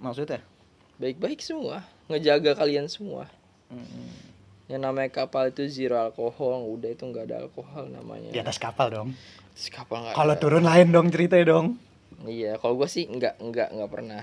Maksudnya? 0.00 0.44
Baik-baik 1.00 1.40
semua. 1.40 1.84
Ngejaga 2.12 2.56
kalian 2.56 2.88
semua. 2.92 3.28
Yang 4.70 4.86
namanya 4.86 5.10
kapal 5.10 5.50
itu 5.50 5.66
zero 5.66 5.98
alkohol 5.98 6.62
udah 6.78 6.90
itu 6.94 7.02
nggak 7.02 7.24
ada 7.30 7.36
alkohol 7.46 7.90
namanya. 7.90 8.30
Di 8.30 8.38
atas 8.38 8.58
kapal 8.62 8.92
dong. 8.92 9.08
Kapal 9.52 10.06
nggak 10.06 10.14
kalau 10.14 10.34
turun 10.38 10.64
lain 10.64 10.88
dong 10.94 11.10
ceritanya 11.10 11.46
dong. 11.58 11.66
Iya 12.22 12.56
kalau 12.62 12.78
gue 12.78 12.88
sih 12.88 13.10
nggak 13.10 13.42
nggak 13.42 13.68
nggak 13.74 13.90
pernah. 13.90 14.22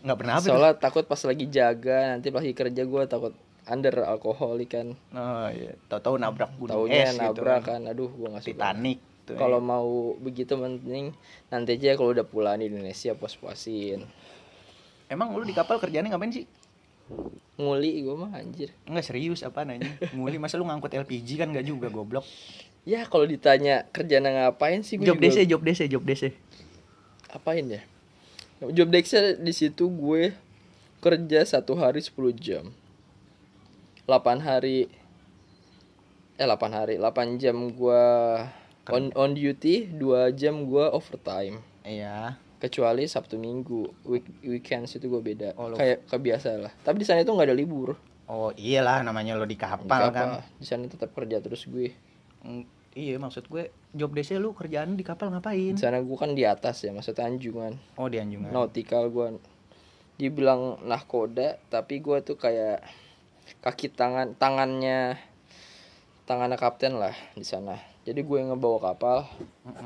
Nggak 0.00 0.18
pernah 0.18 0.34
apa 0.38 0.46
soalnya 0.46 0.74
takut 0.78 1.04
pas 1.04 1.20
lagi 1.26 1.44
jaga 1.50 2.14
nanti 2.14 2.32
pas 2.32 2.40
lagi 2.40 2.56
kerja 2.56 2.82
gue 2.86 3.02
takut 3.10 3.34
under 3.66 3.94
alkoholik 4.06 4.72
kan. 4.72 4.94
Oh 5.12 5.48
iya. 5.50 5.74
Tahu-tahu 5.90 6.16
nabrak 6.16 6.54
gunung 6.56 6.86
taunya 6.86 7.10
es 7.10 7.18
gitu 7.18 7.22
nabrak 7.26 7.62
kan. 7.66 7.82
kan 7.84 7.90
aduh 7.92 8.10
gue 8.10 8.28
nggak 8.30 8.44
suka. 8.46 8.54
Titanic 8.54 8.98
kalau 9.30 9.62
mau 9.62 10.18
begitu 10.18 10.58
mending 10.58 11.14
nanti 11.54 11.78
aja 11.78 11.94
kalau 11.94 12.10
udah 12.10 12.26
pulang 12.26 12.58
di 12.58 12.66
Indonesia 12.66 13.14
puas-puasin. 13.14 14.02
Emang 15.10 15.34
lu 15.34 15.42
di 15.42 15.54
kapal 15.54 15.78
kerjanya 15.82 16.10
ngapain 16.10 16.34
sih 16.34 16.46
nguli 17.60 18.00
gue 18.00 18.16
mah 18.16 18.32
anjir. 18.32 18.72
Enggak 18.88 19.12
serius 19.12 19.44
apa 19.44 19.68
nanya 19.68 19.92
Nguli 20.16 20.40
masa 20.40 20.56
lu 20.56 20.64
ngangkut 20.64 20.96
LPG 20.96 21.36
kan 21.36 21.52
enggak 21.52 21.68
juga 21.68 21.92
goblok. 21.92 22.24
Ya 22.88 23.04
kalau 23.04 23.28
ditanya 23.28 23.84
kerjaan 23.92 24.24
ngapain 24.24 24.80
sih 24.80 24.96
gue 24.96 25.04
Job 25.04 25.20
DC, 25.20 25.44
job 25.44 25.60
DC, 25.60 25.80
job 25.92 26.02
DC 26.02 26.32
apain 27.30 27.66
ya? 27.66 27.82
Job 28.60 28.92
desknya 28.92 29.40
di 29.40 29.52
situ 29.56 29.88
gue 29.88 30.36
kerja 31.00 31.40
satu 31.48 31.78
hari 31.80 32.04
10 32.04 32.12
jam. 32.36 32.64
8 34.04 34.42
hari 34.42 34.90
eh 36.36 36.46
8 36.48 36.76
hari 36.76 36.94
8 36.98 37.40
jam 37.40 37.56
gue 37.72 38.04
on 38.90 39.04
on 39.16 39.32
duty 39.32 39.88
2 39.96 40.36
jam 40.36 40.68
gue 40.68 40.84
overtime. 40.92 41.64
Iya 41.86 42.36
kecuali 42.60 43.08
Sabtu 43.08 43.40
Minggu. 43.40 44.04
Week 44.04 44.26
weekends 44.44 44.94
itu 44.94 45.08
gue 45.08 45.18
beda. 45.18 45.56
Oh, 45.56 45.72
lo- 45.72 45.80
kayak 45.80 46.04
kebiasa 46.06 46.60
lah. 46.60 46.72
Tapi 46.84 47.00
di 47.00 47.06
sana 47.08 47.24
itu 47.24 47.32
nggak 47.32 47.48
ada 47.48 47.56
libur. 47.56 47.96
Oh 48.30 48.54
iyalah 48.54 49.02
namanya 49.02 49.34
lo 49.34 49.42
di 49.42 49.58
kapal 49.58 49.88
Nggak 49.88 50.14
kan. 50.14 50.28
Apa, 50.38 50.46
di 50.54 50.66
sana 50.68 50.86
tetap 50.86 51.10
kerja 51.10 51.40
terus 51.40 51.66
gue. 51.66 51.90
Mm, 52.44 52.64
Iya 52.90 53.22
maksud 53.22 53.46
gue 53.46 53.70
Job 53.94 54.10
DC 54.10 54.34
lu 54.34 54.50
kerjaan 54.50 54.98
di 54.98 55.06
kapal 55.06 55.30
ngapain? 55.30 55.74
di 55.74 55.78
sana 55.78 56.02
gue 56.02 56.16
kan 56.18 56.34
di 56.34 56.42
atas 56.42 56.82
ya 56.82 56.90
maksudnya 56.90 57.22
anjungan. 57.22 57.78
Oh 57.94 58.10
di 58.10 58.18
Anjungan. 58.18 58.50
Nautical 58.50 59.06
gue 59.14 59.38
dibilang 60.18 60.82
nahkoda 60.82 61.56
tapi 61.70 62.02
gue 62.02 62.18
tuh 62.20 62.34
kayak 62.34 62.82
kaki 63.62 63.94
tangan 63.94 64.34
tangannya 64.34 65.16
tangannya 66.26 66.58
kapten 66.58 66.98
lah 66.98 67.14
di 67.34 67.46
sana. 67.46 67.78
Jadi 68.02 68.26
gue 68.26 68.36
yang 68.42 68.50
ngebawa 68.50 68.78
kapal 68.90 69.22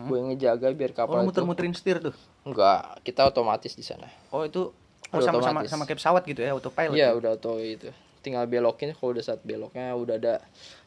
gue 0.08 0.16
yang 0.16 0.32
ngejaga 0.32 0.72
biar 0.72 0.92
Oh 0.92 0.98
kapal 1.04 1.18
itu 1.20 1.28
muter-muterin 1.28 1.76
setir 1.76 2.00
tuh 2.00 2.16
enggak 2.44 3.00
kita 3.02 3.24
otomatis 3.24 3.72
di 3.72 3.84
sana. 3.84 4.08
Oh 4.30 4.44
itu 4.44 4.72
Oh 5.14 5.22
sama, 5.22 5.38
sama, 5.38 5.60
sama 5.70 5.84
kayak 5.86 6.02
pesawat 6.02 6.22
gitu 6.26 6.42
ya 6.42 6.50
autopilot 6.58 6.94
iya 6.98 7.14
ya? 7.14 7.14
udah 7.14 7.38
auto 7.38 7.62
itu. 7.62 7.86
Tinggal 8.24 8.50
belokin 8.50 8.90
kalau 8.98 9.14
udah 9.14 9.22
saat 9.22 9.40
beloknya 9.46 9.94
udah 9.94 10.16
ada 10.18 10.34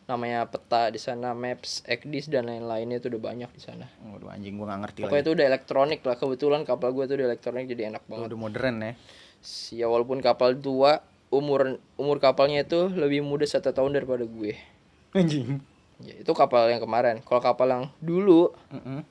namanya 0.07 0.47
peta 0.47 0.91
di 0.91 0.99
sana 0.99 1.31
maps 1.31 1.83
ekdis 1.87 2.27
dan 2.27 2.47
lain-lainnya 2.47 2.99
itu 2.99 3.07
udah 3.07 3.21
banyak 3.23 3.47
di 3.55 3.61
sana. 3.63 3.87
Waduh 4.03 4.27
anjing 4.27 4.59
gue 4.59 4.67
gak 4.67 4.79
ngerti 4.83 4.99
pokoknya 5.03 5.15
lagi. 5.15 5.23
itu 5.23 5.31
udah 5.35 5.45
elektronik 5.47 5.99
lah 6.03 6.15
kebetulan 6.19 6.61
kapal 6.67 6.89
gue 6.91 7.03
tuh 7.07 7.15
udah 7.19 7.27
elektronik 7.31 7.65
jadi 7.71 7.83
enak 7.95 8.03
banget. 8.07 8.27
Udah 8.27 8.39
modern 8.39 8.75
ya. 8.83 8.91
Ya 9.71 9.85
walaupun 9.87 10.19
kapal 10.19 10.59
tua 10.59 10.99
umur 11.31 11.79
umur 11.95 12.17
kapalnya 12.19 12.67
itu 12.67 12.91
lebih 12.91 13.23
muda 13.23 13.47
satu 13.47 13.71
tahun 13.71 13.95
daripada 13.95 14.27
gue. 14.27 14.59
Anjing. 15.15 15.63
Ya 16.03 16.19
itu 16.19 16.31
kapal 16.35 16.67
yang 16.67 16.83
kemarin. 16.83 17.23
Kalau 17.23 17.39
kapal 17.39 17.67
yang 17.71 17.83
dulu 18.03 18.51
Mm-mm. 18.75 19.07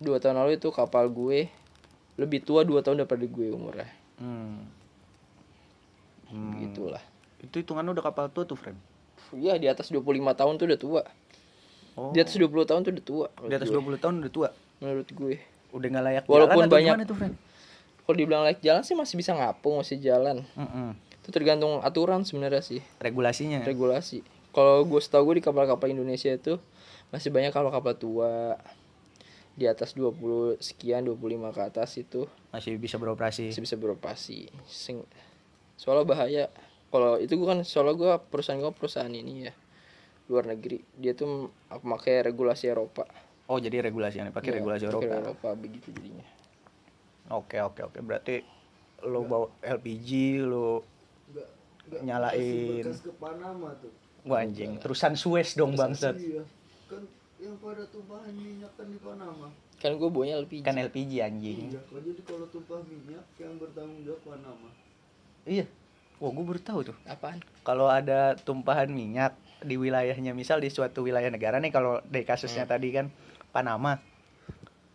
dua 0.00 0.16
tahun 0.16 0.40
lalu 0.40 0.56
itu 0.56 0.72
kapal 0.72 1.12
gue 1.12 1.52
lebih 2.20 2.44
tua 2.44 2.60
dua 2.62 2.84
tahun 2.84 3.00
daripada 3.00 3.24
gue 3.24 3.48
umurnya. 3.48 3.88
Hmm. 4.20 4.68
Hmm. 6.28 6.52
gitulah. 6.60 7.00
Itu 7.40 7.58
hitungan 7.58 7.82
udah 7.86 8.04
kapal 8.04 8.28
tua 8.28 8.44
tuh 8.44 8.54
friend 8.54 8.76
iya 9.36 9.54
di 9.56 9.70
atas 9.70 9.90
25 9.90 10.02
tahun 10.34 10.52
tuh 10.58 10.66
udah 10.66 10.80
tua. 10.80 11.02
Oh 11.98 12.10
di 12.14 12.18
atas 12.22 12.34
20 12.34 12.50
tahun 12.66 12.80
tuh 12.82 12.92
udah 12.94 13.04
tua 13.04 13.26
di 13.46 13.54
atas 13.54 13.68
20 13.70 14.02
tahun 14.02 14.14
udah 14.24 14.32
tua? 14.32 14.48
Menurut 14.80 15.06
gue. 15.06 15.34
Udah 15.70 15.86
gak 15.86 16.04
layak 16.04 16.24
Walaupun 16.26 16.50
jalan 16.50 16.66
atau 16.66 16.74
banyak- 16.74 16.96
tuh 17.06 17.18
friend? 17.18 17.34
kalau 18.00 18.16
dibilang 18.18 18.42
layak 18.42 18.58
jalan 18.58 18.82
sih 18.82 18.98
masih 18.98 19.14
bisa 19.14 19.30
ngapung 19.30 19.78
masih 19.78 20.02
jalan. 20.02 20.42
Mm-mm. 20.58 20.98
itu 21.20 21.28
tergantung 21.30 21.78
aturan 21.78 22.26
sebenarnya 22.26 22.58
sih. 22.58 22.80
Regulasinya. 22.98 23.62
Regulasi. 23.62 24.24
Kalau 24.50 24.82
gue 24.82 24.98
setahu 24.98 25.30
gue 25.30 25.38
di 25.38 25.44
kapal-kapal 25.44 25.86
Indonesia 25.86 26.26
itu 26.26 26.58
masih 27.14 27.30
banyak 27.30 27.54
kapal-kapal 27.54 27.94
tua 27.94 28.58
di 29.54 29.66
atas 29.66 29.92
20 29.92 30.56
sekian 30.58 31.04
25 31.04 31.16
ke 31.52 31.60
atas 31.60 31.90
itu 31.96 32.24
masih 32.50 32.78
bisa 32.78 32.96
beroperasi. 32.96 33.50
masih 33.52 33.62
bisa 33.62 33.76
beroperasi. 33.76 34.38
Sing- 34.66 35.06
soalnya 35.76 36.04
bahaya. 36.06 36.44
Kalau 36.90 37.16
itu 37.16 37.38
gue 37.38 37.46
kan 37.46 37.60
soalnya 37.62 37.94
gue 37.94 38.12
perusahaan 38.30 38.58
gue 38.58 38.72
perusahaan 38.74 39.10
ini 39.10 39.46
ya 39.46 39.54
luar 40.26 40.46
negeri. 40.46 40.82
Dia 40.96 41.14
tuh 41.14 41.50
pakai 41.68 42.22
regulasi 42.22 42.70
Eropa. 42.70 43.06
Oh 43.50 43.58
jadi 43.58 43.82
regulasi 43.82 44.22
yang 44.22 44.30
pakai 44.30 44.54
Iya, 44.54 44.56
regulasi 44.62 44.84
pakai 44.86 45.06
Eropa. 45.06 45.14
Eropa 45.18 45.48
begitu 45.58 45.90
jadinya. 45.90 46.26
Oke 47.30 47.58
oke 47.62 47.80
oke. 47.86 47.98
Berarti 48.02 48.42
lo 49.06 49.22
bawa 49.24 49.46
LPG 49.62 50.10
lo 50.42 50.82
nyalain 52.02 52.84
ke 52.86 53.12
Panama 53.18 53.74
tuh. 53.78 53.90
Wah 54.26 54.42
anjing. 54.42 54.78
Terusan 54.78 55.14
Suez 55.16 55.54
dong 55.54 55.74
bangsat. 55.74 56.14
Iya. 56.18 56.42
Kan 56.86 57.02
yang 57.40 57.56
pada 57.56 57.82
tumpahan 57.86 58.30
minyak 58.30 58.68
kan 58.74 58.84
di 58.84 58.98
Panama. 58.98 59.48
kan 59.74 59.96
gue 59.96 60.08
bawanya 60.08 60.36
LPG 60.38 60.60
kan 60.60 60.76
LPG 60.76 61.12
anjing 61.18 61.58
Iya. 61.66 61.80
Kalau 61.80 62.00
jadi 62.04 62.20
kalau 62.22 62.46
tumpah 62.46 62.80
minyak 62.84 63.24
yang 63.34 63.56
bertanggung 63.56 64.00
jawab 64.04 64.20
Panama. 64.22 64.68
iya 65.42 65.64
wah 66.16 66.28
gue 66.28 66.44
baru 66.44 66.60
tahu 66.60 66.80
tuh 66.84 66.96
apaan 67.04 67.40
kalau 67.60 67.88
ada 67.88 68.36
tumpahan 68.36 68.86
minyak 68.86 69.32
di 69.58 69.74
wilayahnya 69.74 70.30
misal 70.30 70.56
di 70.56 70.68
suatu 70.68 71.00
wilayah 71.00 71.28
negara 71.28 71.56
nih 71.56 71.68
kalau 71.68 72.04
dari 72.04 72.24
kasusnya 72.24 72.64
tadi 72.66 72.92
kan 72.92 73.08
Panama 73.48 73.96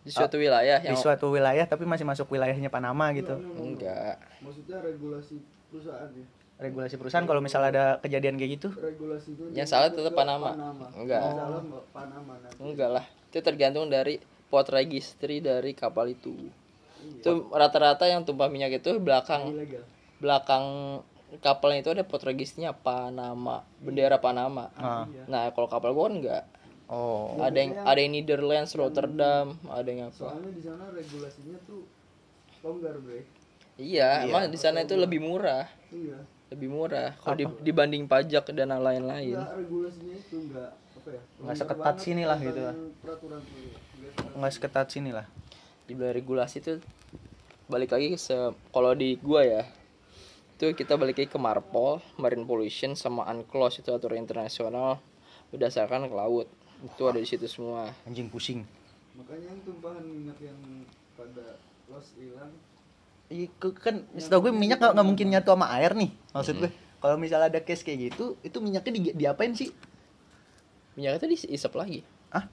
di 0.00 0.14
suatu 0.14 0.38
wilayah 0.38 0.78
di 0.78 0.86
yang 0.86 0.94
suatu 0.94 1.26
wilayah 1.28 1.66
tapi 1.66 1.82
masih 1.82 2.06
masuk 2.06 2.30
wilayahnya 2.30 2.70
Panama 2.70 3.10
gitu 3.10 3.34
Enggak, 3.34 3.42
enggak, 3.42 3.58
enggak. 3.58 4.14
enggak 4.14 4.16
Maksudnya 4.38 4.76
regulasi 4.80 5.36
perusahaannya. 5.66 6.26
Regulasi 6.56 6.96
perusahaan 6.96 7.22
kalau 7.22 7.38
misal 7.38 7.60
ada 7.60 8.00
kejadian 8.00 8.34
kayak 8.34 8.50
gitu 8.56 8.68
Regulasi 8.72 9.28
itu 9.30 9.42
Yang 9.52 9.68
salah 9.68 9.88
tetap 9.88 10.08
ke 10.08 10.12
Panama. 10.14 10.56
Enggak. 10.94 11.20
Salah 11.20 11.62
Panama 11.90 12.32
nanti. 12.34 12.56
enggak 12.58 12.90
lah 12.90 13.04
itu 13.26 13.38
tergantung 13.38 13.86
dari 13.86 14.16
pot 14.46 14.64
registry 14.66 15.38
dari 15.38 15.72
kapal 15.72 16.08
itu 16.08 16.32
Iya. 16.96 17.20
itu 17.20 17.30
rata-rata 17.50 18.04
yang 18.04 18.24
tumpah 18.24 18.48
minyak 18.48 18.72
itu 18.74 18.96
belakang 18.96 19.52
Ilegal. 19.52 19.84
belakang 20.16 20.64
kapalnya 21.38 21.78
itu 21.80 21.90
ada 21.90 22.02
pot 22.02 22.18
registernya 22.18 22.72
Panama 22.72 23.60
bendera 23.76 24.16
Panama 24.16 24.72
Ah. 24.72 25.04
Iya. 25.04 25.22
nah 25.26 25.42
kalau 25.50 25.68
kapal 25.68 25.92
gua 25.92 26.08
kan 26.08 26.14
enggak 26.16 26.42
oh 26.86 27.36
ada 27.38 27.52
yang 27.54 27.76
ada 27.76 27.98
yang 27.98 28.12
Netherlands 28.12 28.72
Rotterdam 28.72 29.60
ada 29.68 29.84
yang 29.84 30.08
apa 30.08 30.18
Soalnya 30.24 30.50
di 30.50 30.62
sana 30.62 30.88
regulasinya 30.88 31.58
tuh 31.62 31.84
longgar, 32.60 32.96
Bre. 32.96 33.22
iya 33.76 34.24
emang 34.24 34.48
di 34.48 34.56
sana 34.56 34.80
itu 34.80 34.96
lebih 34.96 35.20
murah 35.20 35.68
Iya. 35.88 36.16
Lebih 36.46 36.68
murah 36.70 37.18
kalau 37.18 37.34
di- 37.34 37.58
dibanding 37.66 38.06
pajak 38.06 38.46
dan 38.54 38.70
lain-lain. 38.70 39.34
Enggak 39.34 39.58
regulasinya 39.58 40.14
itu 40.14 40.36
enggak 40.46 40.70
apa 40.72 41.08
ya? 41.10 41.22
Nggak 41.22 41.42
longgar 41.42 41.56
seketat 41.58 41.96
sini 41.98 42.22
lah 42.22 42.38
gitu. 42.38 42.60
Enggak 42.62 42.76
nggak 44.36 44.52
seketat. 44.54 44.86
Sini 44.86 45.10
lah. 45.10 45.26
Dibilang 45.86 46.14
regulasi 46.14 46.62
itu 46.62 46.78
balik 47.66 47.90
lagi 47.90 48.14
se 48.14 48.34
kalau 48.70 48.94
di 48.94 49.18
gua 49.18 49.42
ya 49.42 49.62
itu 50.56 50.72
kita 50.72 50.96
balik 50.96 51.20
lagi 51.20 51.28
ke 51.28 51.36
Marpol, 51.36 52.00
Marine 52.16 52.46
Pollution 52.48 52.96
sama 52.96 53.28
UNCLOS 53.28 53.84
itu 53.84 53.92
aturan 53.92 54.24
internasional 54.24 55.02
berdasarkan 55.52 56.08
ke 56.08 56.16
laut. 56.16 56.48
Itu 56.80 57.10
ada 57.10 57.20
di 57.20 57.28
situ 57.28 57.44
semua. 57.44 57.92
Anjing 58.08 58.32
pusing. 58.32 58.64
Makanya 59.18 59.52
yang 59.52 59.60
tumpahan 59.68 60.00
minyak 60.00 60.38
yang 60.40 60.56
pada 61.12 61.60
los 61.92 62.16
hilang 62.16 62.56
Iya, 63.26 63.50
ke- 63.58 63.74
kan 63.74 64.06
setahu 64.14 64.48
gue 64.48 64.52
minyak 64.54 64.78
nggak 64.78 65.02
mungkin 65.02 65.26
nyatu 65.34 65.50
sama 65.50 65.66
air 65.74 65.98
nih 65.98 66.10
maksud 66.30 66.54
gue. 66.62 66.70
Kalau 67.02 67.16
misalnya 67.18 67.50
ada 67.50 67.60
case 67.60 67.82
kayak 67.82 68.14
gitu 68.14 68.38
itu 68.40 68.56
minyaknya 68.62 68.92
di, 68.94 69.00
diapain 69.18 69.50
sih? 69.52 69.74
Minyak 70.94 71.18
itu 71.18 71.26
diisap 71.46 71.74
lagi. 71.74 72.06
Ah 72.30 72.46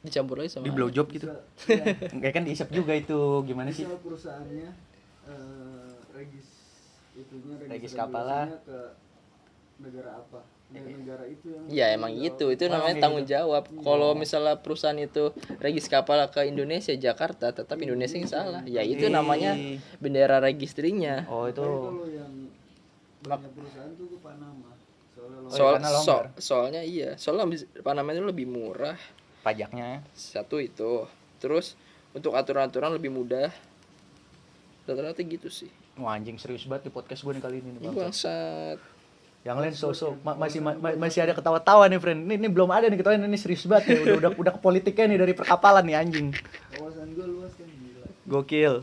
dicampur 0.00 0.38
lagi 0.38 0.54
sama 0.54 0.64
di 0.64 0.70
blow 0.70 0.86
job 0.88 1.10
gitu. 1.10 1.26
Bisa, 1.26 1.42
ya, 1.66 1.84
kayak 2.22 2.34
kan 2.34 2.42
diisap 2.46 2.70
juga 2.70 2.94
itu 2.94 3.18
gimana 3.44 3.74
sih? 3.74 3.84
Perusahaannya 3.84 4.70
eh, 5.26 5.92
regis 6.14 6.48
itunya 7.12 7.54
Regis 7.58 7.70
regis 7.74 7.92
kapalnya. 7.92 8.54
regulasinya 8.54 8.60
ke 8.64 8.78
negara 9.76 10.10
apa 10.16 10.40
dari 10.66 10.92
negara 10.92 11.22
itu 11.24 11.46
yang 11.48 11.62
Ya 11.68 11.86
emang 11.90 12.10
gitu, 12.16 12.50
itu 12.50 12.66
Emang 12.66 12.82
namanya 12.82 12.92
kayak 12.92 13.04
tanggung 13.06 13.24
jawab. 13.24 13.64
Kalau 13.80 14.10
misalnya 14.12 14.54
perusahaan 14.56 14.98
itu 14.98 15.30
regis 15.56 15.86
kapal 15.86 16.18
ke 16.26 16.42
Indonesia 16.44 16.90
Jakarta, 16.92 17.50
tetap 17.50 17.78
Indonesia 17.78 18.14
yang 18.14 18.26
salah. 18.26 18.62
Ya 18.66 18.82
itu 18.82 19.06
namanya 19.06 19.54
bendera 19.96 20.36
registrinya. 20.38 21.22
oh 21.26 21.46
itu 21.46 21.58
Tapi 21.58 21.70
kalau 21.80 22.06
yang 22.06 22.32
banyak 23.22 23.50
perusahaan 23.52 23.90
tuh 23.94 24.06
ke 24.08 24.18
Panama 24.18 24.70
Soal, 25.48 25.80
so- 25.80 26.28
soalnya 26.36 26.82
iya, 26.82 27.16
soalnya 27.16 27.48
Panama 27.80 28.10
itu 28.10 28.22
lebih 28.22 28.46
murah. 28.46 28.98
pajaknya 29.40 30.02
Satu 30.12 30.58
itu. 30.58 31.06
Terus 31.38 31.78
untuk 32.10 32.34
aturan-aturan 32.34 32.90
lebih 32.92 33.10
mudah. 33.10 33.48
Rata-rata 34.82 35.18
gitu 35.18 35.46
sih. 35.46 35.70
Wah 35.96 36.14
anjing 36.14 36.36
serius 36.36 36.66
banget 36.66 36.86
di 36.86 36.92
podcast 36.92 37.22
gue 37.22 37.32
nih 37.32 37.42
kali 37.42 37.56
ini 37.58 37.68
nih, 37.72 37.80
Ini 37.80 37.86
Bang. 37.88 38.10
bangsat. 38.10 38.78
Yang 39.46 39.56
lain 39.56 39.74
so-so 39.78 40.18
ma- 40.20 40.34
masih 40.34 40.58
ma- 40.58 40.74
ma- 40.74 40.98
masih 40.98 41.22
ada 41.22 41.30
ketawa-tawa 41.30 41.86
nih 41.86 42.02
friend. 42.02 42.26
Ini, 42.26 42.34
ini 42.34 42.48
belum 42.50 42.66
ada 42.66 42.90
nih 42.90 42.98
ketawa 42.98 43.14
ini 43.14 43.38
serius 43.38 43.62
banget 43.62 43.94
nih. 43.94 43.98
Udah 44.02 44.14
udah 44.18 44.30
udah 44.34 44.52
ke 44.52 44.60
politiknya 44.60 45.06
nih 45.06 45.18
dari 45.22 45.32
perkapalan 45.32 45.86
nih 45.86 45.94
anjing. 45.94 46.34
kawasan 46.74 47.14
gue 47.14 47.26
luas 47.30 47.54
kan 47.54 47.70
gila 47.70 48.04
Gokil. 48.26 48.74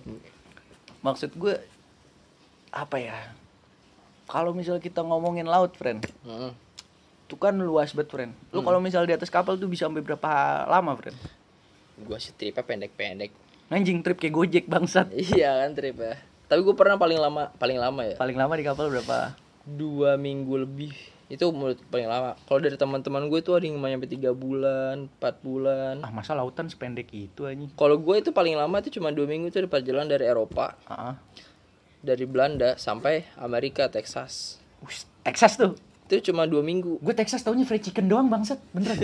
Maksud 1.03 1.35
gue 1.35 1.59
apa 2.71 2.95
ya? 2.95 3.35
Kalau 4.23 4.55
misal 4.55 4.79
kita 4.79 5.03
ngomongin 5.03 5.43
laut, 5.43 5.75
friend, 5.75 6.07
Hmm. 6.23 6.55
itu 7.27 7.35
kan 7.35 7.51
luas 7.53 7.91
banget, 7.91 8.09
friend. 8.09 8.31
Lu 8.49 8.63
kalau 8.63 8.79
misal 8.79 9.03
di 9.03 9.11
atas 9.11 9.27
kapal 9.27 9.59
tuh 9.59 9.67
bisa 9.67 9.85
sampai 9.85 9.99
berapa 9.99 10.31
lama, 10.65 10.95
friend? 10.95 11.19
Gua 11.99 12.17
sih 12.17 12.31
tripnya 12.31 12.63
pendek-pendek. 12.63 13.35
Anjing 13.67 13.99
trip 13.99 14.15
kayak 14.15 14.33
Gojek 14.33 14.65
bangsat. 14.65 15.11
Iya 15.11 15.59
kan 15.59 15.75
trip 15.75 15.99
ya. 15.99 16.15
Tapi 16.47 16.59
gue 16.61 16.71
pernah 16.71 16.95
paling 16.95 17.19
lama, 17.19 17.51
paling 17.53 17.77
lama 17.77 18.01
ya. 18.01 18.15
Paling 18.15 18.37
lama 18.39 18.53
di 18.55 18.63
kapal 18.63 18.87
berapa? 18.87 19.35
Dua 19.65 20.15
minggu 20.15 20.59
lebih 20.59 20.91
itu 21.25 21.41
menurut 21.49 21.79
paling 21.87 22.05
lama 22.05 22.35
kalau 22.43 22.59
dari 22.59 22.75
teman-teman 22.75 23.25
gue 23.25 23.39
itu 23.39 23.51
ada 23.51 23.63
yang 23.63 23.79
nyampe 23.79 24.05
tiga 24.05 24.29
bulan 24.29 25.07
empat 25.09 25.39
bulan 25.39 25.99
Ah, 25.99 26.11
masa 26.11 26.31
lautan 26.31 26.67
sependek 26.67 27.09
itu 27.09 27.43
anjing? 27.43 27.71
kalau 27.73 27.95
gue 27.95 28.15
itu 28.17 28.29
paling 28.29 28.53
lama 28.53 28.75
itu 28.77 28.93
cuma 28.93 29.09
dua 29.09 29.23
minggu 29.23 29.47
itu 29.47 29.57
ada 29.57 29.67
perjalanan 29.67 30.05
dari 30.05 30.25
Eropa 30.25 30.75
Heeh. 30.85 31.13
dari 31.99 32.23
Belanda 32.23 32.75
sampai 32.75 33.23
Amerika 33.35 33.87
Texas 33.87 34.59
Wih, 34.79 34.99
Texas 35.23 35.55
tuh. 35.55 35.73
itu 36.03 36.29
cuma 36.29 36.43
dua 36.43 36.59
minggu 36.59 36.99
Gue 36.99 37.15
Texas 37.15 37.39
taunya 37.39 37.63
fried 37.63 37.81
chicken 37.81 38.05
doang 38.05 38.27
bangsat, 38.27 38.59
beneran. 38.69 38.99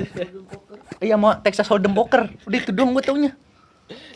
Iya 0.99 1.15
mau 1.15 1.33
Texas 1.35 1.65
Hold'em 1.65 1.89
Poker. 1.89 2.27
Udah 2.43 2.57
itu 2.59 2.69
doang 2.69 2.91
gue 2.91 3.01
taunya. 3.01 3.31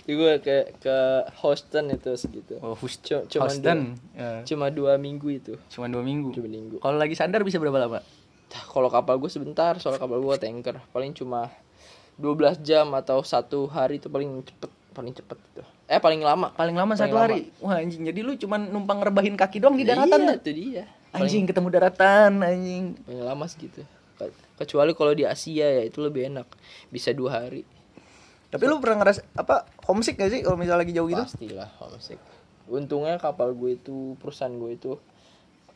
Gue 0.05 0.35
ke 0.37 0.55
ke 0.77 0.97
Houston 1.37 1.87
itu 1.89 2.11
segitu 2.13 2.59
Oh, 2.59 2.75
Houston. 2.75 3.23
Cuma, 3.23 3.47
cuma 3.47 3.47
Houston. 3.47 3.79
dua, 3.95 4.11
Ya, 4.13 4.29
cuma 4.43 4.65
dua 4.67 4.93
minggu 4.95 5.27
itu 5.29 5.53
cuma 5.69 5.87
dua 5.87 6.01
minggu. 6.01 6.31
dua 6.31 6.43
minggu 6.45 6.75
Kalau 6.77 6.95
lagi 6.95 7.13
sandar 7.13 7.41
bisa 7.41 7.55
berapa 7.55 7.77
lama? 7.77 8.03
Kalau 8.51 8.87
kapal 8.87 9.17
gue 9.17 9.27
sebentar 9.27 9.73
soal 9.77 9.95
kapal 9.95 10.19
gue 10.19 10.35
tanker 10.37 10.77
paling 10.89 11.11
cuma 11.11 11.49
12 12.15 12.29
jam 12.61 12.93
atau 12.93 13.19
satu 13.21 13.65
hari 13.65 13.97
itu 13.97 14.05
paling 14.05 14.29
cepet 14.39 14.69
paling 14.91 15.09
cepet 15.11 15.33
itu 15.39 15.61
eh 15.83 15.97
paling 15.97 16.19
lama 16.19 16.51
Paling 16.51 16.73
lama 16.73 16.91
Paling 16.91 17.01
satu 17.01 17.15
lama. 17.15 17.25
hari. 17.25 17.49
Wah 17.57 17.75
anjing, 17.75 18.03
jadi 18.03 18.19
lu 18.19 18.35
cuman 18.35 18.67
numpang 18.67 19.01
rebahin 19.01 19.33
kaki 19.33 19.57
doang 19.57 19.73
di 19.73 19.81
daratan 19.81 20.19
iya, 20.21 20.29
tuh. 20.29 20.37
itu 20.37 20.51
dia 20.53 20.83
Anjing 21.11 21.45
ketemu 21.45 21.67
daratan, 21.71 22.31
anjing. 22.39 22.93
paling 22.99 23.23
lama 23.23 23.45
segitu 23.45 23.81
Ke- 24.13 24.29
kecuali 24.55 24.93
kalau 24.93 25.11
di 25.11 25.23
Asia 25.23 25.65
ya 25.65 25.81
itu 25.81 25.97
lebih 25.99 26.27
enak 26.27 26.45
bisa 26.87 27.09
dua 27.09 27.41
hari 27.41 27.65
Tapi 28.53 28.63
lu 28.63 28.77
pernah 28.77 29.01
ngeras 29.01 29.25
apa 29.33 29.65
homesick 29.83 30.15
gak 30.15 30.29
sih 30.29 30.39
kalau 30.39 30.55
misalnya 30.55 30.85
lagi 30.85 30.93
jauh 30.93 31.09
gitu? 31.09 31.25
pastilah 31.25 31.69
homesick 31.79 32.21
untungnya 32.63 33.17
kapal 33.17 33.51
gue 33.51 33.75
itu 33.75 34.13
perusahaan 34.15 34.53
gue 34.53 34.71
itu 34.71 34.93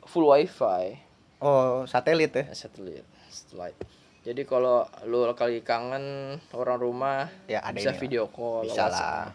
full 0.03 0.23
wifi 0.25 1.01
Oh, 1.37 1.83
satelit 1.83 2.31
ya. 2.31 2.45
satelit 2.51 3.01
satellite 3.27 3.77
jadi 4.21 4.43
kalau 4.43 4.85
lu 5.03 5.25
kali 5.33 5.61
kangen 5.61 6.03
orang 6.51 6.77
rumah 6.77 7.29
Ya, 7.45 7.61
ada 7.61 7.73
bisa 7.73 7.89
ini 7.89 7.93
lah. 7.93 7.99
video 7.99 8.23
call 8.27 8.65
Bisa 8.65 8.85
lah. 8.87 9.31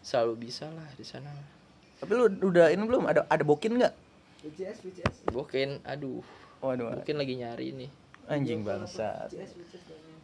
selalu 0.00 0.34
bisa 0.38 0.66
lah 0.66 0.88
di 0.92 1.02
sana 1.02 1.32
Tapi 1.96 2.12
lu 2.12 2.26
udah 2.28 2.68
ini 2.68 2.80
belum 2.80 3.04
ada 3.04 3.24
ada 3.24 3.42
bokin 3.42 3.76
nggak? 3.76 3.94
VCS 4.42 4.76
VCS 4.82 5.14
Mungkin 5.30 5.80
aduh 5.82 6.20
Waduh, 6.58 6.92
mungkin 6.94 7.16
lagi 7.16 7.34
nyari 7.36 7.76
nih 7.76 7.90
anjing 8.26 8.60
katanya. 8.60 9.30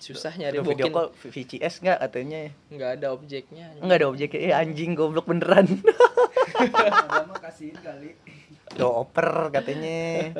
Susah 0.03 0.35
nyari 0.35 0.59
Ada 0.59 0.67
video 0.67 0.87
call 0.89 1.09
VCS 1.25 1.79
nggak 1.79 1.99
katanya? 2.01 2.51
nggak 2.69 2.91
ada 2.99 3.07
objeknya 3.11 3.67
Enggak 3.79 3.97
ada 3.97 4.07
objeknya. 4.09 4.41
Eh 4.41 4.53
anjing 4.53 4.93
goblok 4.93 5.25
beneran. 5.25 5.79
mah 7.23 7.39
kasihin 7.41 7.79
kali 7.79 8.19
Do 8.73 8.89
oper 8.99 9.29
katanya. 9.51 10.33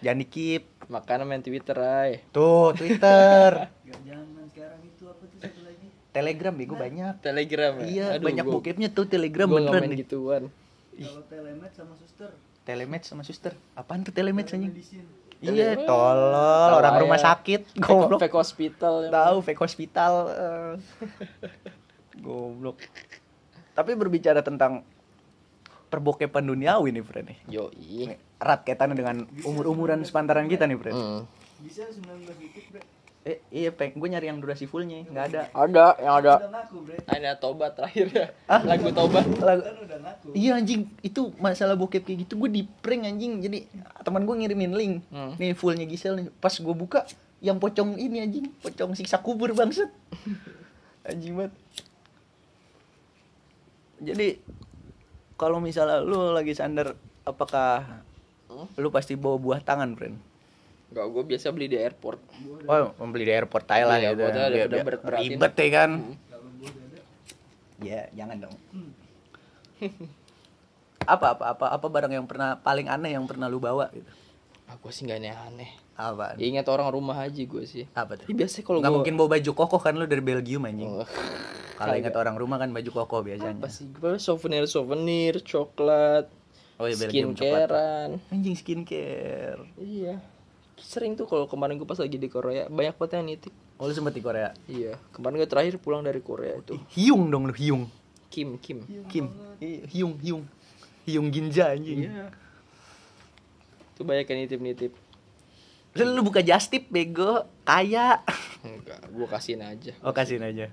Jangan 0.00 0.18
dikip. 0.18 0.62
makanya 0.88 1.24
main 1.24 1.40
Twitter 1.40 1.72
ay 1.74 2.26
Tuh, 2.30 2.72
Twitter. 2.72 3.70
gak 3.82 4.00
zaman 4.02 4.44
sekarang 4.46 4.80
itu 4.82 5.04
apa 5.04 5.22
tuh 5.24 5.38
satu 5.38 5.60
lagi 5.62 5.86
Telegram 6.10 6.52
bego 6.52 6.74
banyak. 6.74 7.14
Telegram 7.20 7.72
ya 7.78 7.84
Iya, 7.86 8.06
Aduh, 8.12 8.26
banyak 8.26 8.44
gua- 8.44 8.54
bokepnya 8.56 8.88
tuh 8.88 9.06
Telegram 9.06 9.46
gua 9.46 9.56
nggak 9.56 9.68
beneran 9.68 9.82
main 9.82 9.90
nih. 9.90 10.00
gituan 10.02 10.42
kalau 10.94 11.22
telemed 11.24 11.72
sama 11.72 11.94
suster 11.96 12.30
Telematch 12.62 13.04
sama 13.04 13.22
suster. 13.22 13.52
Apaan 13.74 14.02
tuh 14.02 14.12
telematch 14.12 14.52
anjing? 14.52 14.70
Medicine 15.42 15.74
Iya, 15.74 15.84
tolol 15.84 16.70
orang 16.72 16.94
aja. 16.94 17.02
rumah 17.02 17.20
sakit. 17.20 17.60
fake, 17.68 17.82
Goblok. 17.82 18.18
fake 18.20 18.36
hospital 18.36 18.94
ya. 19.02 19.10
Tahu 19.10 19.36
fake 19.42 19.60
hospital. 19.60 20.12
eh. 20.28 20.72
Goblok. 22.16 22.78
Tapi 23.72 23.90
berbicara 23.92 24.40
tentang 24.40 24.84
perbokepan 25.88 26.40
duniawi 26.42 26.88
nih, 26.90 27.02
nih. 27.22 27.38
Yoi. 27.48 28.06
Ini 28.06 28.14
Erat 28.38 28.62
kaitannya 28.62 28.94
dengan 28.94 29.16
umur-umuran 29.42 30.02
sepantaran 30.02 30.46
kita 30.46 30.64
nih, 30.64 30.76
friend. 30.76 30.94
Hmm. 30.94 31.22
bisa 31.58 31.86
19 31.86 32.26
detik 32.32 32.66
bre 32.70 32.82
Eh, 33.22 33.38
iya, 33.48 33.70
peng. 33.70 33.94
Gue 33.94 34.10
nyari 34.10 34.26
yang 34.26 34.42
durasi 34.42 34.66
fullnya, 34.66 35.06
nggak 35.06 35.24
ada. 35.30 35.42
Ada 35.54 35.86
yang 35.96 36.14
ada 36.16 36.32
udah 36.36 36.50
ngaku 36.52 36.76
bre 36.82 36.96
ada 37.06 37.30
tobat 37.38 37.70
terakhir 37.72 38.06
ya. 38.10 38.26
Ah? 38.50 38.58
Lagu 38.60 38.90
tobat. 38.90 39.22
Lagu- 39.38 39.62
kan 39.62 39.76
udah 39.78 39.98
ngaku 40.00 40.26
Iya 40.34 40.58
anjing, 40.58 40.90
itu 41.00 41.30
masalah 41.38 41.78
bokep 41.78 42.02
kayak 42.02 42.26
gitu 42.26 42.34
gue 42.36 42.50
di 42.50 42.62
prank 42.66 43.06
anjing. 43.06 43.38
Jadi 43.38 43.70
teman 44.02 44.26
gue 44.26 44.34
ngirimin 44.36 44.72
link. 44.72 44.94
Hmm. 45.08 45.38
Nih 45.38 45.54
fullnya 45.54 45.86
Gisel 45.86 46.18
nih. 46.18 46.34
Pas 46.34 46.50
gue 46.50 46.74
buka 46.74 47.06
yang 47.38 47.56
pocong 47.56 47.94
ini 47.94 48.18
anjing, 48.20 48.50
pocong 48.58 48.94
siksa 48.94 49.18
kubur 49.18 49.54
bangsat. 49.54 49.86
anjing 51.08 51.38
banget. 51.38 51.54
Jadi 54.02 54.28
kalau 55.34 55.58
misalnya 55.58 56.02
lu 56.02 56.30
lagi 56.30 56.52
sandar 56.52 56.94
apakah 57.22 58.02
Hmm? 58.52 58.68
lu 58.76 58.90
pasti 58.90 59.16
bawa 59.16 59.38
buah 59.38 59.60
tangan, 59.60 59.96
friend? 59.96 60.20
Enggak, 60.92 61.08
gue 61.08 61.22
biasa 61.24 61.46
beli 61.50 61.66
di 61.66 61.78
airport. 61.78 62.20
Oh, 62.68 62.92
membeli 63.00 63.24
di 63.24 63.32
airport 63.32 63.64
Thailand 63.64 63.96
ya. 63.98 64.12
ada- 64.12 64.18
biar- 64.18 64.28
udah 64.28 64.68
biar 64.68 64.84
berat-beratin. 64.84 65.24
Ribet 65.32 65.52
ya 65.56 65.68
kan. 65.72 65.90
ada 65.96 66.36
Ya, 67.80 68.00
jangan 68.12 68.36
dong. 68.38 68.56
apa 71.02 71.34
apa 71.34 71.44
apa 71.50 71.66
apa 71.72 71.86
barang 71.88 72.12
yang 72.12 72.26
pernah 72.28 72.54
paling 72.54 72.86
aneh 72.86 73.16
yang 73.16 73.24
pernah 73.24 73.48
lu 73.48 73.58
bawa 73.58 73.90
gitu? 73.90 74.06
Ah, 74.68 74.76
gue 74.76 74.92
sih 74.94 75.02
gak 75.02 75.18
aneh-aneh. 75.18 75.72
Apa? 75.92 76.38
Ya, 76.38 76.46
ingat 76.46 76.68
orang 76.68 76.88
rumah 76.88 77.18
aja 77.18 77.42
gue 77.42 77.64
sih. 77.64 77.88
Apa 77.90 78.14
tuh? 78.14 78.24
Tapi 78.24 78.36
biasa 78.36 78.62
kalau 78.62 78.78
Nggak 78.78 78.86
gue 78.86 78.98
mungkin 79.00 79.14
bawa 79.16 79.28
baju 79.32 79.50
kokoh 79.50 79.80
kan 79.80 79.96
lu 79.96 80.04
dari 80.04 80.22
Belgium 80.22 80.62
anjing. 80.62 80.88
Oh, 80.88 81.08
Kalau 81.74 81.96
ingat 81.96 82.14
orang 82.14 82.36
rumah 82.36 82.56
kan 82.56 82.70
baju 82.70 82.90
kokoh 82.94 83.20
biasanya. 83.22 83.58
apa 83.58 83.66
sih? 83.66 83.90
Gue 83.90 84.16
souvenir 84.16 84.64
souvenir, 84.66 85.40
coklat, 85.40 86.30
Oh 86.76 86.86
iya 86.86 86.94
skincarean. 86.96 88.22
Anjing 88.28 88.54
skincare. 88.54 89.62
Iya. 89.74 90.22
Sering 90.82 91.14
tuh 91.14 91.30
kalau 91.30 91.46
kemarin 91.46 91.78
gue 91.78 91.86
pas 91.86 91.96
lagi 91.96 92.18
di 92.18 92.26
Korea 92.26 92.66
banyak 92.66 92.98
banget 92.98 93.22
yang 93.22 93.26
nitip. 93.30 93.54
Oh 93.78 93.86
lu 93.86 93.94
sempet 93.94 94.18
di 94.18 94.22
Korea. 94.22 94.50
Iya. 94.66 94.98
Kemarin 95.14 95.40
gue 95.40 95.48
terakhir 95.48 95.78
pulang 95.78 96.02
dari 96.02 96.18
Korea 96.20 96.58
itu. 96.58 96.76
Hyung 96.98 97.30
dong 97.30 97.48
lu 97.48 97.54
Hyung. 97.54 97.86
Kim 98.28 98.58
Kim. 98.58 98.84
Kim. 99.06 99.30
Hyung 99.88 100.18
Hyung. 100.20 100.44
Hyung 101.06 101.28
Ginza 101.30 101.72
anjing. 101.72 102.10
Iya. 102.10 102.30
Tuh 103.98 104.04
banyak 104.04 104.26
yang 104.26 104.38
nitip-nitip. 104.46 104.92
Lu, 105.92 106.02
lu 106.16 106.20
buka 106.24 106.40
Justip 106.40 106.88
bego, 106.88 107.44
kaya. 107.68 108.24
Enggak, 108.64 109.04
gue 109.12 109.26
kasihin 109.28 109.60
aja. 109.60 109.92
Oh 110.00 110.16
kasihin 110.16 110.40
aja. 110.46 110.72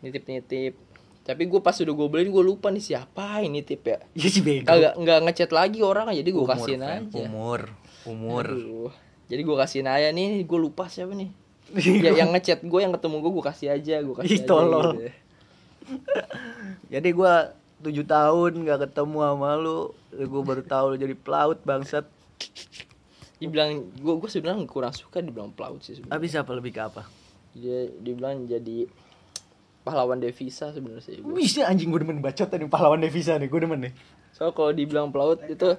Nitip-nitip. 0.00 0.78
Tapi 1.24 1.42
gue 1.48 1.60
pas 1.64 1.72
udah 1.72 1.94
gue 1.96 2.08
beliin 2.12 2.28
gue 2.28 2.44
lupa 2.44 2.68
nih 2.68 2.84
siapa 2.84 3.40
yang 3.40 3.56
nitip 3.56 3.82
ya. 3.82 3.98
Iya 4.14 4.28
sih 4.28 4.42
bego. 4.44 4.68
Kagak 4.68 4.94
nggak 5.00 5.18
ngechat 5.24 5.50
lagi 5.50 5.80
orang 5.80 6.12
jadi 6.12 6.30
gue 6.30 6.44
kasihin 6.44 6.84
aja. 6.84 7.24
Umur. 7.24 7.72
Umur. 8.04 8.44
Aduh. 8.44 8.92
Jadi 9.34 9.42
gue 9.42 9.56
kasihin 9.58 9.90
aja 9.90 10.14
nih, 10.14 10.46
gue 10.46 10.58
lupa 10.62 10.86
siapa 10.86 11.10
nih. 11.10 11.34
ya, 12.06 12.14
yang 12.14 12.30
ngechat 12.30 12.62
gue 12.62 12.80
yang 12.80 12.94
ketemu 12.94 13.18
gue 13.18 13.32
gue 13.34 13.44
kasih 13.50 13.68
aja, 13.74 13.98
gue 13.98 14.14
kasih 14.14 14.30
Ih, 14.30 14.38
aja. 14.38 14.46
tolol. 14.46 14.88
gitu. 14.94 15.10
Jadi 16.94 17.08
gua 17.10 17.50
tujuh 17.82 18.06
tahun 18.06 18.64
gak 18.64 18.80
ketemu 18.88 19.18
sama 19.26 19.50
lu, 19.58 19.90
gue 20.14 20.42
baru 20.46 20.62
tahu 20.64 20.94
lu 20.94 20.96
jadi 20.96 21.12
pelaut 21.18 21.58
bangsat. 21.66 22.06
Dibilang 23.36 23.90
gue 23.92 24.14
gue 24.16 24.30
sebenarnya 24.30 24.64
kurang 24.70 24.94
suka 24.94 25.18
dibilang 25.20 25.50
pelaut 25.52 25.82
sih 25.82 25.98
sebenarnya. 25.98 26.14
Habis 26.16 26.32
apa 26.38 26.50
lebih 26.54 26.72
ke 26.72 26.80
apa? 26.80 27.02
Dia 27.52 27.90
dibilang 28.00 28.46
jadi 28.46 28.88
pahlawan 29.84 30.16
devisa 30.22 30.72
sebenarnya 30.72 31.04
sih. 31.04 31.20
Bisa 31.20 31.68
anjing 31.68 31.92
gue 31.92 32.00
demen 32.00 32.24
bacot 32.24 32.48
tadi 32.48 32.64
pahlawan 32.70 33.02
devisa 33.02 33.36
nih, 33.36 33.50
gue 33.52 33.60
demen 33.60 33.90
nih. 33.90 33.92
So 34.32 34.48
kalau 34.56 34.72
dibilang 34.72 35.12
pelaut 35.12 35.44
itu 35.44 35.76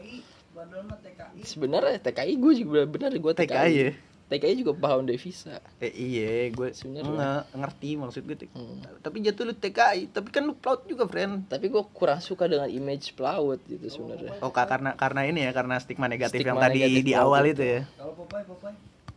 sebenarnya 1.41 1.97
TKI 1.99 2.33
gue 2.35 2.53
juga 2.57 2.81
bener 2.85 3.11
gue 3.13 3.33
TKI. 3.33 3.47
TKI 3.47 3.73
ya. 3.75 3.91
TKI 4.25 4.53
juga 4.57 4.73
paham 4.73 5.05
devisa 5.05 5.61
Eh, 5.77 5.93
iya, 5.93 6.49
gue 6.49 6.73
Sebenarnya. 6.73 7.13
nge 7.45 7.61
ngerti 7.61 7.89
maksud 7.93 8.21
gue. 8.25 8.49
Hmm. 8.49 8.81
Tapi 8.97 9.21
jatuh 9.21 9.45
lu 9.45 9.53
TKI, 9.53 10.09
tapi 10.09 10.33
kan 10.33 10.41
lu 10.41 10.57
pelaut 10.57 10.81
juga, 10.83 11.05
friend. 11.05 11.45
tapi 11.45 11.69
gue 11.69 11.83
kurang 11.93 12.17
suka 12.17 12.49
dengan 12.49 12.65
image 12.65 13.13
pelaut 13.13 13.61
gitu 13.63 13.85
sebenarnya 13.85 14.41
Oh, 14.41 14.49
Kak, 14.49 14.65
karena 14.65 14.97
karena 14.97 15.21
ini 15.23 15.45
ya, 15.45 15.53
karena 15.53 15.77
stigma 15.77 16.09
negatif 16.09 16.41
Stigma 16.41 16.51
yang 16.51 16.63
tadi 16.63 16.79
negatif 16.81 17.03
di 17.03 17.13
awal 17.13 17.43
itu. 17.45 17.53
itu 17.53 17.63
ya. 17.63 17.81
Kalau 17.95 18.13
Popeye, 18.17 18.43
Popeye. 18.43 18.75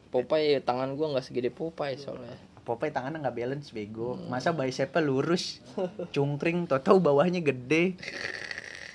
Popeye 0.09 0.53
tangan 0.61 0.93
gue 0.93 1.07
nggak 1.09 1.25
segede 1.25 1.49
Popeye 1.49 1.97
soalnya 1.97 2.37
Popeye 2.61 2.93
tangannya 2.93 3.25
nggak 3.25 3.33
balance 3.35 3.73
bego. 3.73 4.13
Hmm. 4.13 4.29
Masa 4.29 4.53
bicepnya 4.53 5.01
lurus, 5.01 5.65
cungkring, 6.11 6.69
tau 6.69 6.85
tahu 6.85 7.01
bawahnya 7.01 7.41
gede. 7.41 7.97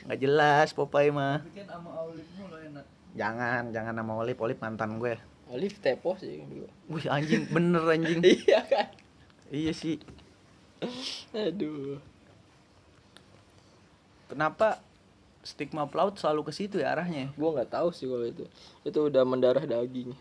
Nggak 0.04 0.20
jelas 0.20 0.68
Popeye 0.72 1.10
mah. 1.10 1.39
Sama 1.63 1.89
olive 2.04 2.28
mulu 2.36 2.58
enak. 2.60 2.86
Jangan, 3.13 3.70
jangan 3.70 3.94
nama 3.94 4.13
Olip, 4.18 4.42
Olip 4.42 4.58
mantan 4.58 4.98
gue. 4.98 5.16
Olive 5.54 5.78
tepo 5.78 6.18
sih 6.18 6.42
dulu 6.42 6.66
Wih 6.89 7.06
anjing, 7.06 7.46
bener 7.54 7.84
anjing. 7.86 8.26
iya 8.42 8.63
kan 8.66 8.89
iya 9.54 9.70
sih. 9.70 10.02
aduh 11.30 12.02
Kenapa 14.28 14.82
stigma 15.46 15.86
pelaut 15.86 16.18
selalu 16.18 16.50
ke 16.50 16.52
situ 16.56 16.82
ya 16.82 16.96
arahnya? 16.98 17.30
gue 17.36 17.50
nggak 17.54 17.70
tahu 17.70 17.94
sih 17.94 18.10
kalau 18.10 18.26
itu 18.26 18.48
itu 18.82 18.98
udah 18.98 19.24
mendarah 19.28 19.62
daging 19.62 20.16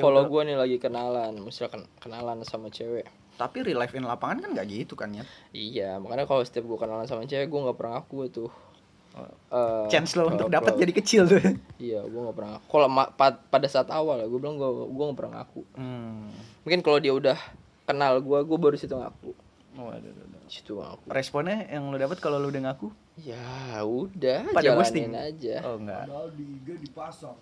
kalau 0.00 0.24
gue 0.26 0.42
nih 0.48 0.56
lagi 0.56 0.76
kenalan 0.80 1.36
misalkan 1.38 1.84
kenalan 2.00 2.40
sama 2.42 2.72
cewek 2.72 3.04
tapi 3.36 3.60
real 3.62 3.78
life 3.78 3.92
in 3.92 4.04
lapangan 4.04 4.40
kan 4.40 4.50
nggak 4.56 4.66
gitu 4.68 4.96
kan 4.96 5.12
ya? 5.12 5.24
iya 5.52 5.90
makanya 6.00 6.24
kalau 6.24 6.40
setiap 6.42 6.64
gue 6.64 6.78
kenalan 6.80 7.04
sama 7.04 7.28
cewek 7.28 7.46
gue 7.46 7.60
nggak 7.60 7.76
pernah 7.76 8.00
ngaku 8.00 8.16
tuh 8.32 8.50
Eh, 9.12 9.84
Chance 9.88 10.14
lo 10.14 10.30
untuk 10.30 10.46
dapat 10.46 10.74
jadi 10.76 10.92
kecil 10.92 11.22
tuh. 11.26 11.42
iya 11.76 11.98
gue 12.00 12.20
nggak 12.20 12.32
pernah 12.32 12.62
kalau 12.62 12.86
pa- 13.10 13.42
pada 13.42 13.66
saat 13.66 13.88
awal 13.88 14.22
gue 14.22 14.38
bilang 14.38 14.54
gue 14.54 14.64
gue 14.86 15.04
nggak 15.04 15.18
pernah 15.18 15.32
ngaku 15.36 15.62
Hmm. 15.74 16.30
mungkin 16.62 16.80
kalau 16.80 16.96
dia 16.96 17.10
udah 17.10 17.34
kenal 17.82 18.18
gue 18.18 18.38
gue 18.40 18.58
baru 18.58 18.74
situ 18.74 18.92
ngaku 18.92 19.34
Oh, 19.72 19.86
aduh, 19.86 20.02
aduh, 20.04 20.24
aduh. 20.24 20.46
situ 20.46 20.72
ngaku 20.72 21.06
Responnya 21.06 21.66
yang 21.66 21.86
lo 21.86 21.96
dapat 21.96 22.18
kalau 22.18 22.36
lo 22.36 22.46
udah 22.46 22.62
ngaku? 22.64 22.88
ya 23.18 23.42
udah 23.80 24.40
Pada 24.50 24.70
ghosting? 24.72 25.10
aja 25.10 25.56
Oh 25.64 25.76
enggak. 25.76 26.06
Padahal 26.06 26.28
di 26.30 26.44
IG 26.56 26.68
dipasang. 26.80 27.36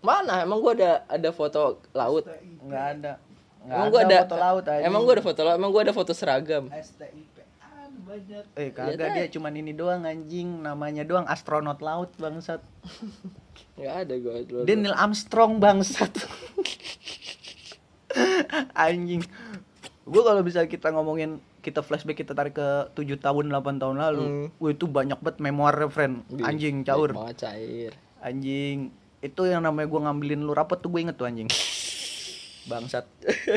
mana 0.00 0.34
emang 0.38 0.60
gue 0.60 0.72
ada 0.76 1.02
ada 1.06 1.30
foto 1.30 1.60
laut 1.90 2.22
STIP. 2.22 2.60
Enggak 2.60 2.84
ada. 2.92 3.12
Nggak 3.58 3.72
emang 3.72 3.88
gue 3.88 4.00
ada 4.02 4.16
foto 4.20 4.36
laut 4.38 4.64
aja. 4.66 4.82
emang 4.84 5.00
gue 5.00 5.12
ada 5.12 5.24
foto 5.24 5.40
laut 5.42 5.56
emang 5.56 5.70
gue 5.70 5.82
ada 5.82 5.94
foto 5.94 6.12
seragam 6.12 6.64
STIP. 6.70 7.33
An 7.94 8.02
banyak. 8.02 8.44
Eh 8.58 8.68
kagak 8.74 8.98
Iya, 8.98 9.14
dia 9.14 9.26
cuman 9.38 9.54
ini 9.54 9.70
doang 9.70 10.02
anjing 10.02 10.66
namanya 10.66 11.06
doang 11.06 11.26
astronot 11.30 11.78
laut 11.78 12.10
bangsat. 12.18 12.58
nggak 13.78 13.94
ada 14.06 14.14
gue 14.18 14.66
Dia 14.66 14.74
Neil 14.74 14.94
Armstrong 14.94 15.62
bangsat. 15.62 16.10
anjing. 18.74 19.22
Gue 20.04 20.22
kalau 20.26 20.42
bisa 20.42 20.66
kita 20.66 20.90
ngomongin 20.90 21.38
kita 21.64 21.80
flashback 21.80 22.20
kita 22.20 22.36
tarik 22.36 22.58
ke 22.58 22.68
7 22.92 23.22
tahun 23.22 23.44
8 23.48 23.82
tahun 23.82 23.96
lalu. 23.96 24.24
Hmm. 24.26 24.46
Wah 24.58 24.70
itu 24.74 24.84
banyak 24.90 25.18
banget 25.22 25.38
memoir 25.40 25.74
friend. 25.88 26.26
Anjing 26.42 26.82
caur. 26.82 27.14
banget 27.14 27.46
cair 27.46 27.92
Anjing. 28.20 28.90
Itu 29.24 29.48
yang 29.48 29.64
namanya 29.64 29.88
gue 29.88 30.00
ngambilin 30.04 30.44
lu 30.44 30.52
rapot 30.52 30.76
tuh 30.76 30.92
gue 30.92 31.00
inget 31.00 31.16
tuh 31.16 31.24
anjing. 31.24 31.48
Bangsat. 32.64 33.04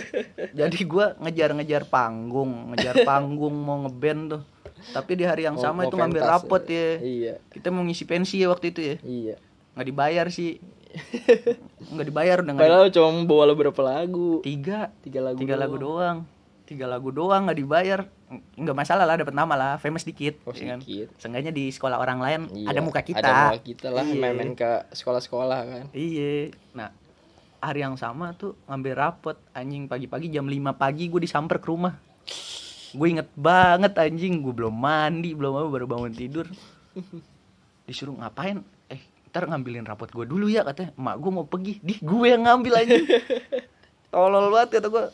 Jadi 0.59 0.79
gua 0.83 1.15
ngejar-ngejar 1.17 1.85
panggung, 1.85 2.71
ngejar 2.71 3.03
panggung 3.09 3.55
mau 3.55 3.81
ngeband 3.81 4.21
tuh. 4.29 4.41
Tapi 4.89 5.11
di 5.13 5.23
hari 5.23 5.43
yang 5.43 5.55
Mau- 5.55 5.63
sama 5.63 5.81
mau 5.81 5.87
itu 5.87 5.95
ngambil 5.95 6.21
pentas 6.21 6.33
rapot 6.37 6.63
ya. 6.63 6.77
ya. 6.77 6.93
iya 7.01 7.33
Kita 7.49 7.67
mau 7.67 7.81
ngisi 7.81 8.03
pensi 8.03 8.37
ya 8.37 8.47
waktu 8.47 8.65
itu 8.69 8.81
ya. 8.83 8.95
iya 9.01 9.35
Nggak 9.73 9.87
dibayar 9.87 10.25
sih. 10.27 10.61
Nggak 11.91 12.05
dibayar 12.05 12.37
udah 12.39 12.53
nggak 12.53 12.67
di- 12.67 12.93
cuma 12.93 13.09
bawa 13.23 13.43
beberapa 13.49 13.81
lagu 13.81 14.41
tiga 14.41 14.89
tiga 14.99 15.19
lagu 15.21 15.37
tiga 15.37 15.55
lagu 15.55 15.75
doang. 15.75 16.23
doang 16.25 16.35
tiga 16.63 16.85
lagu 16.85 17.09
doang 17.09 17.47
nggak 17.47 17.57
dibayar 17.57 17.99
nggak 18.55 18.75
masalah 18.75 19.05
lah 19.05 19.15
dapat 19.15 19.31
nama 19.31 19.53
lah 19.53 19.73
famous 19.77 20.03
dikit 20.03 20.35
Oh, 20.43 20.51
ya 20.51 20.75
kan? 20.75 20.79
Seenggaknya 21.15 21.49
di 21.49 21.69
sekolah 21.69 21.95
orang 21.95 22.19
lain 22.19 22.41
Iya, 22.51 22.67
ada 22.67 22.79
muka 22.81 22.99
kita 23.01 23.23
ada 23.23 23.31
muka 23.47 23.59
kita 23.63 23.87
lah 23.87 24.03
Iya. 24.03 24.19
main-main 24.19 24.51
ke 24.51 24.71
sekolah-sekolah 24.91 25.59
kan 25.63 25.83
Iya. 25.89 26.51
Nah, 26.73 26.91
hari 27.57 27.81
yang 27.81 27.97
sama 27.97 28.33
tuh 28.37 28.55
ngambil 28.69 28.93
rapot 28.93 29.37
anjing 29.51 29.89
pagi-pagi 29.89 30.29
jam 30.29 30.45
5 30.45 30.77
pagi 30.77 31.09
gue 31.09 31.21
disamper 31.21 31.57
ke 31.57 31.67
rumah. 31.67 31.97
Gue 32.95 33.07
inget 33.13 33.29
banget 33.35 33.93
anjing, 33.99 34.39
gue 34.39 34.53
belum 34.55 34.73
mandi, 34.73 35.35
belum 35.35 35.53
apa 35.59 35.67
baru 35.67 35.85
bangun 35.85 36.13
tidur. 36.15 36.47
Disuruh 37.83 38.15
ngapain? 38.15 38.63
Eh, 38.87 39.01
ntar 39.29 39.45
ngambilin 39.49 39.83
rapot 39.83 40.07
gue 40.07 40.25
dulu 40.25 40.47
ya 40.47 40.63
katanya. 40.63 40.95
Mak 40.95 41.15
gue 41.19 41.31
mau 41.33 41.45
pergi, 41.45 41.83
di 41.83 41.99
gue 41.99 42.27
yang 42.27 42.47
ngambil 42.47 42.73
anjing. 42.83 43.05
Tolol 44.13 44.49
banget 44.53 44.79
kata 44.79 44.87
gue. 44.87 45.05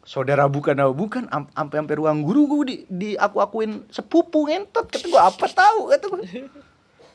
Saudara 0.00 0.48
bukan 0.48 0.80
apa 0.80 0.92
bukan, 0.96 1.28
am- 1.28 1.52
ampe 1.52 1.76
ampe 1.76 1.92
ruang 1.92 2.24
guru 2.24 2.48
gue 2.48 2.60
di, 2.64 2.76
di 2.88 3.10
aku 3.20 3.36
akuin 3.44 3.84
sepupu 3.92 4.48
ngentot 4.48 4.88
kata 4.88 5.06
gue 5.06 5.20
apa 5.20 5.44
tahu 5.52 5.80
kata 5.92 6.06
gue. 6.08 6.22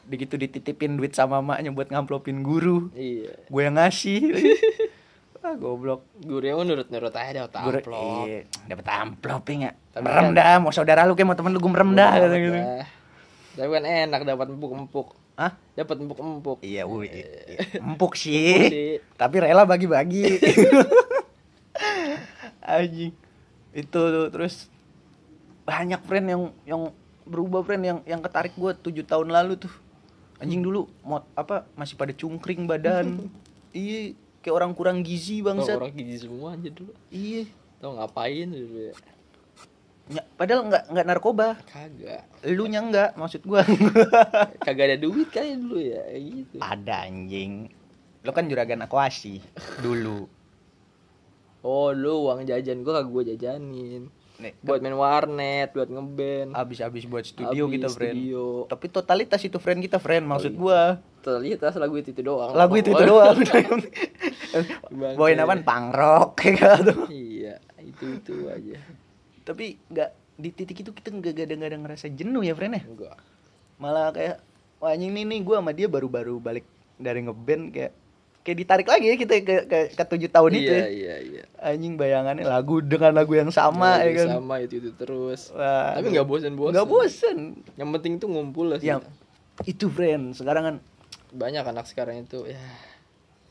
Begitu 0.05 0.37
dititipin 0.37 0.95
duit 0.95 1.11
sama 1.11 1.41
maknya 1.41 1.69
buat 1.69 1.89
ngamplopin 1.89 2.41
guru. 2.41 2.89
Iya. 2.93 3.33
Gue 3.49 3.61
yang 3.63 3.75
ngasih. 3.75 4.21
Ah 5.45 5.53
goblok. 5.53 6.01
Gurunya 6.25 6.57
mah 6.57 6.65
nurut-nurut 6.65 7.13
aja 7.13 7.45
dapat 7.45 7.53
amplop. 7.53 8.25
iya, 8.25 8.49
dapet 8.65 8.85
amplop 8.89 9.45
ya 9.45 9.77
merem 10.01 10.25
kan- 10.25 10.33
dah 10.33 10.57
mau 10.57 10.73
saudara 10.73 11.05
lu 11.05 11.13
kayak 11.13 11.29
mau 11.29 11.37
temen 11.37 11.53
lu 11.53 11.61
gue 11.61 11.69
merem 11.69 11.93
dah 11.93 12.17
kata 12.17 12.37
gitu. 12.41 12.59
tapi 13.53 13.69
kan 13.69 13.85
enak 13.85 14.21
dapat 14.25 14.47
empuk-empuk. 14.49 15.13
Ah 15.37 15.53
dapat 15.77 16.01
empuk-empuk. 16.01 16.65
Iya 16.65 16.89
wih 16.89 17.13
empuk 17.77 18.17
sih. 18.17 18.57
Sih. 18.73 18.93
tapi 19.13 19.37
rela 19.37 19.69
bagi-bagi. 19.69 20.33
Anjing. 22.65 23.13
Itu 23.69 24.01
tuh 24.01 24.33
terus 24.33 24.65
banyak 25.61 26.01
friend 26.09 26.25
yang 26.25 26.41
yang 26.65 26.81
berubah 27.21 27.61
friend 27.61 27.85
yang 27.85 27.99
yang 28.05 28.17
ketarik 28.17 28.57
gue 28.57 28.73
tujuh 28.81 29.05
tahun 29.05 29.29
lalu 29.29 29.61
tuh 29.61 29.73
anjing 30.37 30.59
dulu 30.59 30.85
mau 31.01 31.23
apa 31.33 31.67
masih 31.73 31.95
pada 31.95 32.11
cungkring 32.11 32.65
badan. 32.65 33.07
Iya 33.75 34.15
kayak 34.39 34.55
orang 34.55 34.71
kurang 34.71 35.03
gizi 35.03 35.43
Oh, 35.43 35.51
bangsat 35.51 35.75
orang 35.75 35.91
gizi 35.91 36.23
semua 36.23 36.55
aja 36.55 36.71
dulu. 36.71 36.95
Iya. 37.11 37.43
Tau 37.75 37.91
ngapain 37.91 38.47
dulu 38.47 38.87
ya? 38.87 38.93
Nya- 40.05 40.27
padahal 40.39 40.61
nggak 40.63 40.83
nggak 40.95 41.05
narkoba. 41.05 41.59
Kagak. 41.67 42.23
Lu 42.47 42.71
nya 42.71 42.79
nggak 42.79 43.19
maksud 43.19 43.43
gua. 43.43 43.67
Kagak 44.65 44.85
ada 44.85 44.97
duit 44.97 45.27
kali 45.27 45.59
dulu 45.59 45.75
ya 45.75 46.07
kayak 46.07 46.23
gitu. 46.23 46.55
Ada 46.63 47.03
anjing. 47.03 47.67
Lu 48.23 48.31
kan 48.31 48.47
juragan 48.47 48.79
akuasi 48.79 49.43
dulu. 49.83 50.23
Oh 51.59 51.89
lu 51.89 52.29
uang 52.29 52.45
jajan 52.45 52.79
gua 52.79 53.01
kagak 53.01 53.09
gua 53.09 53.23
jajanin 53.25 54.07
Nih, 54.35 54.51
buat 54.59 54.83
main 54.83 54.93
warnet 54.93 55.71
buat 55.71 55.87
ngeband. 55.87 56.51
Habis-habis 56.51 57.07
buat 57.07 57.23
studio 57.23 57.65
Habis 57.65 57.75
kita 57.77 57.87
friend. 57.89 58.15
studio. 58.15 58.43
tapi 58.67 58.85
totalitas 58.91 59.39
itu 59.39 59.57
friend 59.57 59.79
kita 59.79 59.97
friend 59.97 60.27
maksud 60.27 60.51
iya. 60.51 60.59
gua. 60.59 60.81
Totalitas 61.23 61.73
lagu 61.75 61.95
itu, 61.95 62.11
itu 62.11 62.21
doang. 62.21 62.51
Lagu 62.51 62.75
itu 62.75 62.91
itu 62.91 62.99
Oh, 62.99 63.07
doang. 63.07 63.35
Bawain 65.15 65.39
apaan 65.39 65.61
punk 65.63 65.87
rock 65.91 66.29
kayak 66.37 66.55
gitu 66.79 66.93
iya 67.11 67.55
itu 67.79 68.05
itu 68.15 68.35
aja. 68.47 68.79
Tapi 69.43 69.79
nggak 69.87 70.09
di 70.35 70.49
titik 70.51 70.83
itu 70.83 70.91
kita 70.91 71.09
nggak 71.09 71.31
ada 71.37 71.53
nggak 71.55 71.71
ada 71.71 71.79
ngerasa 71.79 72.05
jenuh 72.11 72.43
ya 72.43 72.51
friend 72.51 72.75
ya? 72.75 72.83
Enggak 72.83 73.17
malah 73.75 74.11
kayak 74.11 74.39
wah 74.79 74.95
anjing 74.95 75.11
nih 75.11 75.27
nih 75.27 75.39
gua 75.43 75.59
sama 75.59 75.75
dia 75.75 75.87
baru-baru 75.87 76.39
balik 76.39 76.63
dari 76.95 77.23
ngeband 77.23 77.75
kayak 77.75 77.91
kayak 78.45 78.57
ditarik 78.57 78.85
lagi 78.85 79.05
ya 79.09 79.15
kita 79.17 79.33
ke 79.41 79.55
ke, 79.65 79.77
ke 79.91 80.03
tujuh 80.05 80.29
tahun 80.29 80.51
itu 80.53 80.69
iya 80.69 80.77
ya. 80.77 80.87
iya 80.87 81.15
iya. 81.19 81.43
Anjing 81.57 81.97
bayangannya 81.97 82.45
lagu 82.45 82.77
dengan 82.77 83.09
lagu 83.11 83.33
yang 83.33 83.49
sama 83.49 83.97
Lagu 83.97 84.05
ya 84.05 84.11
kan? 84.15 84.27
sama 84.37 84.55
itu 84.59 84.77
itu 84.77 84.93
terus. 84.93 85.49
Wah, 85.49 85.97
tapi 85.97 86.13
nggak 86.13 86.23
bosan-bosan 86.23 86.71
nggak 86.71 86.85
bosen. 86.87 87.37
Yang 87.73 87.89
penting 87.91 88.13
tuh 88.15 88.29
ngumpul 88.29 88.69
lah 88.69 88.77
sih. 88.77 88.87
Yang 88.87 89.01
itu 89.65 89.89
friend. 89.89 90.31
Sekarang 90.31 90.63
kan 90.63 90.75
banyak 91.31 91.65
anak 91.65 91.85
sekarang 91.85 92.21
itu 92.21 92.45
ya. 92.45 92.61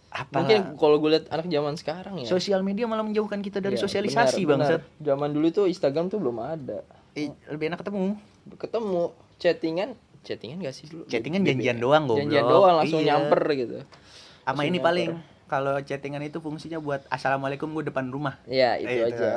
Apa 0.08 0.30
mungkin 0.38 0.78
kalau 0.78 0.96
gue 0.96 1.10
lihat 1.10 1.26
anak 1.28 1.46
zaman 1.48 1.74
sekarang 1.74 2.14
ya. 2.22 2.24
Sosial 2.24 2.62
media 2.62 2.86
malah 2.86 3.02
menjauhkan 3.02 3.42
kita 3.42 3.58
dari 3.58 3.74
Iya, 3.74 3.82
sosialisasi 3.82 4.46
benar, 4.46 4.78
bangsat. 4.78 4.80
benar. 4.86 5.02
zaman 5.02 5.28
dulu 5.34 5.46
tuh 5.50 5.66
Instagram 5.66 6.06
tuh 6.06 6.22
belum 6.22 6.38
ada. 6.38 6.86
Eh, 7.12 7.34
lebih 7.48 7.66
enak 7.66 7.82
ketemu. 7.82 8.14
Ketemu. 8.54 9.10
Chattingan 9.36 9.90
chattingan 10.22 10.56
gak 10.62 10.72
sih 10.72 10.86
dulu? 10.86 11.02
Chattingan 11.04 11.42
janjian 11.42 11.76
doang, 11.76 12.06
goblok. 12.06 12.22
janjian 12.22 12.44
doang 12.46 12.74
langsung 12.78 13.02
Iya. 13.02 13.08
nyamper 13.12 13.42
gitu 13.58 13.76
sama 14.44 14.62
ini 14.62 14.78
paling 14.78 15.18
kalau 15.44 15.76
chattingan 15.78 16.20
itu 16.20 16.38
fungsinya 16.38 16.78
buat 16.78 17.02
assalamualaikum 17.06 17.70
gue 17.70 17.84
depan 17.84 18.06
rumah. 18.06 18.38
Ya 18.44 18.74
itu 18.76 18.90
Eh, 18.90 19.06
aja. 19.06 19.30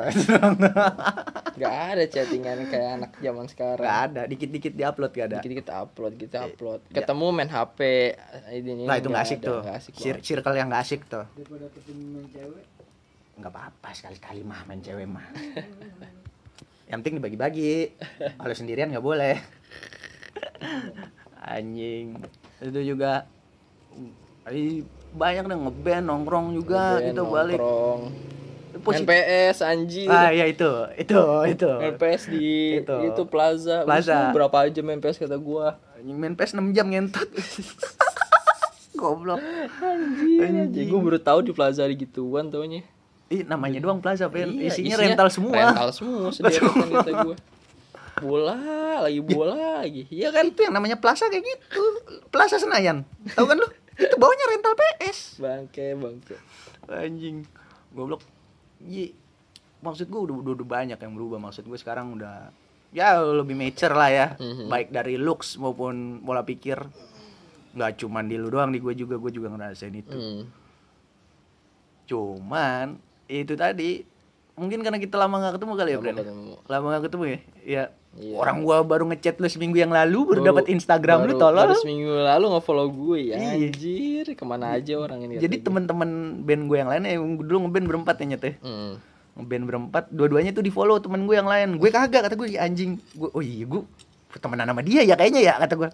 Nggak 1.58 1.74
ada 1.92 2.04
chattingan 2.06 2.58
kayak 2.66 2.90
anak 2.98 3.10
zaman 3.18 3.46
sekarang. 3.46 3.82
Gak 3.82 3.98
ada 4.08 4.22
dikit-dikit 4.26 4.72
diupload 4.74 5.10
gak 5.12 5.26
ada. 5.26 5.36
Dikit 5.38 5.52
kita 5.58 5.72
upload 5.80 6.14
kita 6.16 6.38
upload. 6.46 6.80
ya. 6.86 6.92
ketemu 6.98 7.26
main 7.30 7.48
HP 7.48 7.78
ini 8.54 8.70
ini 8.74 8.84
nah 8.84 8.96
itu 8.96 9.08
nggak 9.08 9.22
asik 9.22 9.38
ada, 9.38 9.46
tuh. 9.46 9.58
nggak 9.62 9.76
asik 9.78 9.92
Cir- 9.94 10.16
banget. 10.16 10.24
circle 10.24 10.56
yang 10.56 10.68
nggak 10.68 10.82
asik 10.82 11.02
tuh. 11.06 11.26
Daripada 11.30 11.66
ketemu 11.70 12.02
main 12.10 12.28
cewek. 12.30 12.64
Nggak 13.38 13.52
apa-apa 13.52 13.88
sekali-kali 13.92 14.42
mah 14.42 14.60
main 14.64 14.80
cewek 14.80 15.06
mah. 15.06 15.26
Yang 16.88 16.98
penting 16.98 17.16
dibagi-bagi. 17.20 17.76
Kalau 18.34 18.54
sendirian 18.56 18.88
nggak 18.88 19.04
boleh. 19.04 19.36
Anjing. 21.44 22.18
Itu 22.60 22.80
juga 22.82 23.28
banyak 25.12 25.44
deh 25.46 25.58
ngeband 25.58 26.04
nongkrong 26.04 26.48
juga 26.52 26.98
Ngeband, 26.98 27.10
itu 27.10 27.24
balik 27.24 27.58
nongkrong. 27.58 28.02
Posi- 28.78 29.02
Main 29.02 29.10
PS 29.10 29.58
anjir. 29.62 30.06
ah 30.06 30.30
ya 30.30 30.46
itu 30.46 30.70
itu 30.96 31.18
itu 31.54 31.70
Main 31.72 31.96
PS 31.96 32.24
di 32.28 32.46
Itu. 32.78 32.96
itu, 33.04 33.22
Plaza. 33.26 33.82
Plaza. 33.82 34.14
Plaza. 34.14 34.18
berapa 34.32 34.58
aja 34.64 34.80
main 34.82 34.98
PS 34.98 35.18
kata 35.20 35.36
gua. 35.36 35.82
Anjing 35.94 36.14
main 36.16 36.34
PES 36.34 36.54
6 36.54 36.72
jam 36.72 36.86
ngentot 36.88 37.26
goblok 38.94 39.42
Anjir. 39.78 40.42
anjir. 40.44 40.84
Gua 40.88 41.00
baru 41.02 41.20
tahu 41.20 41.40
di 41.42 41.52
Plaza 41.52 41.84
ada 41.84 41.94
gituan 41.94 42.50
taunya. 42.50 42.82
Ih, 43.28 43.44
namanya 43.44 43.78
doang 43.78 43.98
plaza. 43.98 44.26
Iya, 44.26 44.48
isinya, 44.64 44.96
rental 44.96 45.28
semua. 45.28 45.52
Rental 45.52 45.90
semua 45.92 46.32
sederetan 46.32 46.88
kata 46.96 47.12
gua. 47.22 47.36
Bola, 48.18 48.56
lagi 49.04 49.20
bola 49.20 49.54
lagi. 49.78 50.08
Iya 50.08 50.32
kan? 50.32 50.48
Itu 50.48 50.64
yang 50.64 50.74
namanya 50.74 50.96
plaza 50.96 51.28
kayak 51.28 51.44
gitu. 51.44 51.82
Plaza 52.28 52.56
Senayan. 52.56 53.04
Tahu 53.30 53.46
kan 53.46 53.58
lu? 53.58 53.68
Itu 53.98 54.16
bawahnya 54.18 54.46
rental 54.54 54.74
PS. 54.78 55.42
Bangke, 55.42 55.86
bangke. 55.98 56.36
Anjing. 56.88 57.44
Goblok. 57.92 58.22
Iya. 58.86 59.14
Maksud 59.82 60.10
gua 60.10 60.22
udah, 60.30 60.36
udah, 60.42 60.54
udah 60.58 60.68
banyak 60.68 61.00
yang 61.02 61.14
berubah. 61.14 61.38
Maksud 61.42 61.66
gue 61.66 61.78
sekarang 61.78 62.18
udah 62.18 62.50
ya 62.96 63.20
lebih 63.22 63.58
mature 63.58 63.94
lah 63.94 64.10
ya. 64.10 64.28
Mhm. 64.38 64.70
Baik 64.70 64.90
dari 64.94 65.18
looks 65.18 65.58
maupun 65.58 66.22
pola 66.22 66.46
pikir. 66.46 66.78
Nggak 67.78 68.02
cuman 68.02 68.26
di 68.26 68.36
lu 68.42 68.50
doang, 68.50 68.74
di 68.74 68.82
gue 68.82 68.94
juga 68.98 69.22
gue 69.22 69.32
juga 69.34 69.54
ngerasain 69.54 69.94
itu. 69.94 70.18
Hmm. 70.18 70.44
Cuman 72.10 72.98
itu 73.28 73.54
tadi 73.54 74.02
mungkin 74.58 74.82
karena 74.82 74.98
kita 74.98 75.16
lama 75.16 75.38
nggak 75.38 75.54
ketemu 75.62 75.74
kali 75.78 75.90
ya, 75.90 75.98
Bren. 76.02 76.16
Lama 76.66 76.86
nggak 76.90 77.04
ketemu 77.06 77.24
ya? 77.24 77.40
Ya. 77.64 77.84
Iya. 78.18 78.34
Orang 78.34 78.66
gua 78.66 78.82
baru 78.82 79.06
ngechat 79.06 79.38
lu 79.38 79.46
seminggu 79.46 79.78
yang 79.78 79.94
lalu 79.94 80.26
baru, 80.26 80.42
Baru- 80.42 80.48
dapat 80.50 80.66
Instagram 80.74 81.30
lu 81.30 81.38
baru- 81.38 81.42
tolol. 81.46 81.66
Baru 81.70 81.76
seminggu 81.78 82.10
lalu 82.18 82.46
nge-follow 82.50 82.88
gue 82.90 83.20
ya. 83.30 83.36
Iya. 83.38 83.50
Anjir, 83.70 84.26
ke 84.34 84.42
mana 84.42 84.74
aja 84.74 84.94
orang 84.98 85.20
ini. 85.22 85.38
Jadi 85.38 85.62
teman-teman 85.62 86.10
band 86.42 86.64
gue 86.66 86.78
yang 86.82 86.90
lain 86.90 87.02
yang 87.06 87.22
dulu 87.38 87.70
ngeband 87.70 87.86
berempat 87.86 88.16
ya 88.18 88.26
nyet 88.26 88.42
ya. 88.42 88.54
Hmm. 88.66 88.98
Ngeband 89.38 89.64
berempat, 89.70 90.04
dua-duanya 90.10 90.50
tuh 90.50 90.66
di 90.66 90.74
follow 90.74 90.98
temen 90.98 91.30
gue 91.30 91.38
yang 91.38 91.46
lain. 91.46 91.78
Gue 91.78 91.94
kagak 91.94 92.26
kata 92.26 92.34
gue 92.34 92.58
"Ya 92.58 92.66
anjing. 92.66 92.98
Gue 93.14 93.30
oh 93.30 93.44
iya 93.46 93.70
gue 93.70 93.86
temenan 94.42 94.66
sama 94.66 94.82
dia 94.82 95.06
ya 95.06 95.14
kayaknya 95.14 95.42
ya 95.46 95.54
kata 95.62 95.78
gue. 95.78 95.90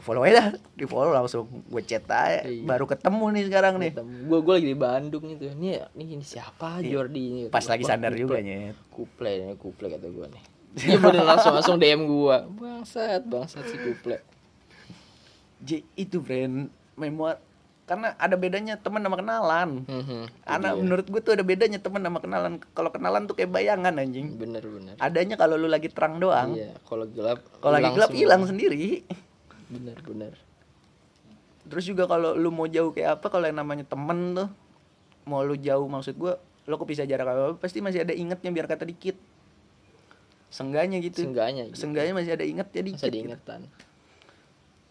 Follow 0.00 0.24
aja 0.24 0.56
di 0.72 0.88
follow 0.88 1.12
langsung 1.12 1.44
gue 1.68 1.82
chat 1.84 2.08
aja. 2.08 2.48
Iya. 2.48 2.64
Baru 2.64 2.88
ketemu 2.88 3.24
nih 3.36 3.44
sekarang 3.52 3.74
nih. 3.76 3.92
Gue 4.00 4.38
gue 4.40 4.54
lagi 4.56 4.68
di 4.72 4.78
Bandung 4.78 5.24
itu. 5.28 5.52
Nih, 5.52 5.84
nih 5.92 6.06
ini 6.16 6.24
siapa 6.24 6.80
Jordi 6.80 7.22
ini? 7.22 7.40
Iya. 7.46 7.48
Pas 7.52 7.66
lagi 7.68 7.84
sadar 7.84 8.12
juga 8.16 8.40
nyet. 8.40 8.74
Kuple 8.88 9.30
ini 9.30 9.54
kuple 9.60 9.86
kata 9.92 10.06
gue 10.08 10.26
nih. 10.32 10.42
Dia 10.80 10.96
bener 10.96 11.24
langsung 11.28 11.52
langsung 11.52 11.76
DM 11.76 12.08
gue. 12.08 12.36
Bangsat, 12.56 13.22
bangsat 13.28 13.64
si 13.68 13.76
kuple. 13.76 14.16
J 15.62 15.84
itu 15.94 16.18
friend 16.18 16.72
memor 16.98 17.38
karena 17.82 18.14
ada 18.16 18.38
bedanya 18.40 18.78
teman 18.78 19.04
sama 19.04 19.20
kenalan. 19.20 19.84
Mhm. 19.84 20.20
Karena 20.46 20.68
menurut 20.72 21.06
gue 21.06 21.20
tuh 21.20 21.36
ada 21.36 21.44
bedanya 21.44 21.76
teman 21.76 22.00
sama 22.00 22.18
kenalan. 22.24 22.62
Kalau 22.72 22.88
kenalan 22.88 23.28
tuh 23.28 23.34
kayak 23.34 23.50
bayangan 23.52 23.92
anjing. 23.98 24.38
Bener 24.38 24.64
bener. 24.64 24.94
Adanya 24.96 25.36
kalau 25.36 25.60
lu 25.60 25.68
lagi 25.68 25.90
terang 25.90 26.16
doang. 26.16 26.56
Iya, 26.56 26.78
kalau 26.88 27.04
gelap. 27.10 27.42
Kalau 27.58 27.74
lagi 27.74 27.90
gelap 27.92 28.10
hilang 28.14 28.42
sendiri. 28.48 29.02
Bener 29.72 29.96
bener. 30.04 30.32
Terus 31.64 31.84
juga 31.88 32.04
kalau 32.04 32.36
lu 32.36 32.52
mau 32.52 32.68
jauh 32.68 32.92
kayak 32.92 33.18
apa 33.20 33.26
kalau 33.32 33.48
yang 33.48 33.56
namanya 33.56 33.88
temen 33.88 34.36
tuh 34.36 34.48
mau 35.24 35.40
lu 35.40 35.56
jauh 35.56 35.86
maksud 35.88 36.18
gua 36.18 36.36
lo 36.66 36.78
kok 36.78 36.86
bisa 36.86 37.02
jarak 37.08 37.26
apa 37.26 37.58
pasti 37.58 37.80
masih 37.80 38.04
ada 38.04 38.12
ingetnya 38.12 38.52
biar 38.52 38.68
kata 38.68 38.84
dikit. 38.84 39.16
Sengganya 40.52 41.00
gitu. 41.00 41.24
Seenggaknya 41.24 41.72
gitu. 41.72 41.80
Sengganya 41.80 42.12
masih 42.12 42.36
ada 42.36 42.44
ingetnya 42.44 42.82
dikit. 42.84 43.00
Masa 43.00 43.08
gitu. 43.08 43.16
diingetan. 43.16 43.60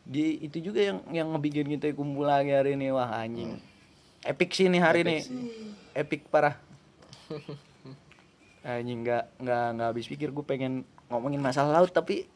Di 0.02 0.26
itu 0.41 0.58
juga 0.60 0.82
yang 0.82 0.98
yang 1.13 1.28
ngebikin 1.30 1.70
kita 1.78 1.94
kumpul 1.94 2.26
lagi 2.26 2.50
hari 2.50 2.74
ini 2.74 2.89
wah 2.89 3.13
anjing. 3.13 3.62
Epic 4.26 4.50
sih 4.58 4.65
nih 4.65 4.82
hari 4.82 5.06
ini. 5.06 5.17
Epic 5.94 6.26
parah. 6.34 6.58
anjing 8.62 9.02
nggak 9.02 9.26
nggak 9.41 9.65
nggak 9.78 9.88
habis 9.89 10.06
pikir 10.06 10.30
gue 10.30 10.46
pengen 10.46 10.86
ngomongin 11.10 11.41
masalah 11.41 11.82
laut 11.82 11.89
tapi 11.89 12.30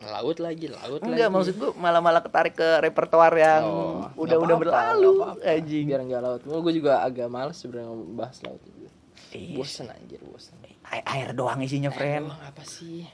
Laut 0.00 0.34
lagi, 0.36 0.66
laut 0.66 0.98
enggak 1.00 1.26
lagi. 1.26 1.34
maksud 1.34 1.54
gue 1.54 1.70
malah 1.74 1.98
malah 1.98 2.20
ketarik 2.20 2.52
ke 2.52 2.68
repertoar 2.80 3.32
yang 3.32 3.62
Oh, 3.62 4.10
udah 4.16 4.34
udah 4.36 4.56
apa-apa, 4.56 4.60
berlalu 4.60 5.10
nggak 5.12 5.30
apa-apa. 5.38 5.52
anjing. 5.52 5.84
Biar 5.84 6.00
nggak 6.02 6.20
laut. 6.20 6.40
Mulu 6.42 6.58
gue 6.62 6.74
juga 6.76 6.92
agak 7.00 7.28
males 7.28 7.54
sebenarnya 7.54 7.88
bahas 8.12 8.38
laut 8.40 8.58
itu. 8.60 8.86
Iya. 9.30 9.56
Bosen 9.56 9.86
anjir, 9.88 10.20
bosen. 10.20 10.58
A- 10.84 11.06
air 11.08 11.32
doang 11.32 11.56
isinya 11.58 11.88
friend 11.88 12.26
Emang 12.26 12.42
apa 12.42 12.62
sih? 12.62 13.06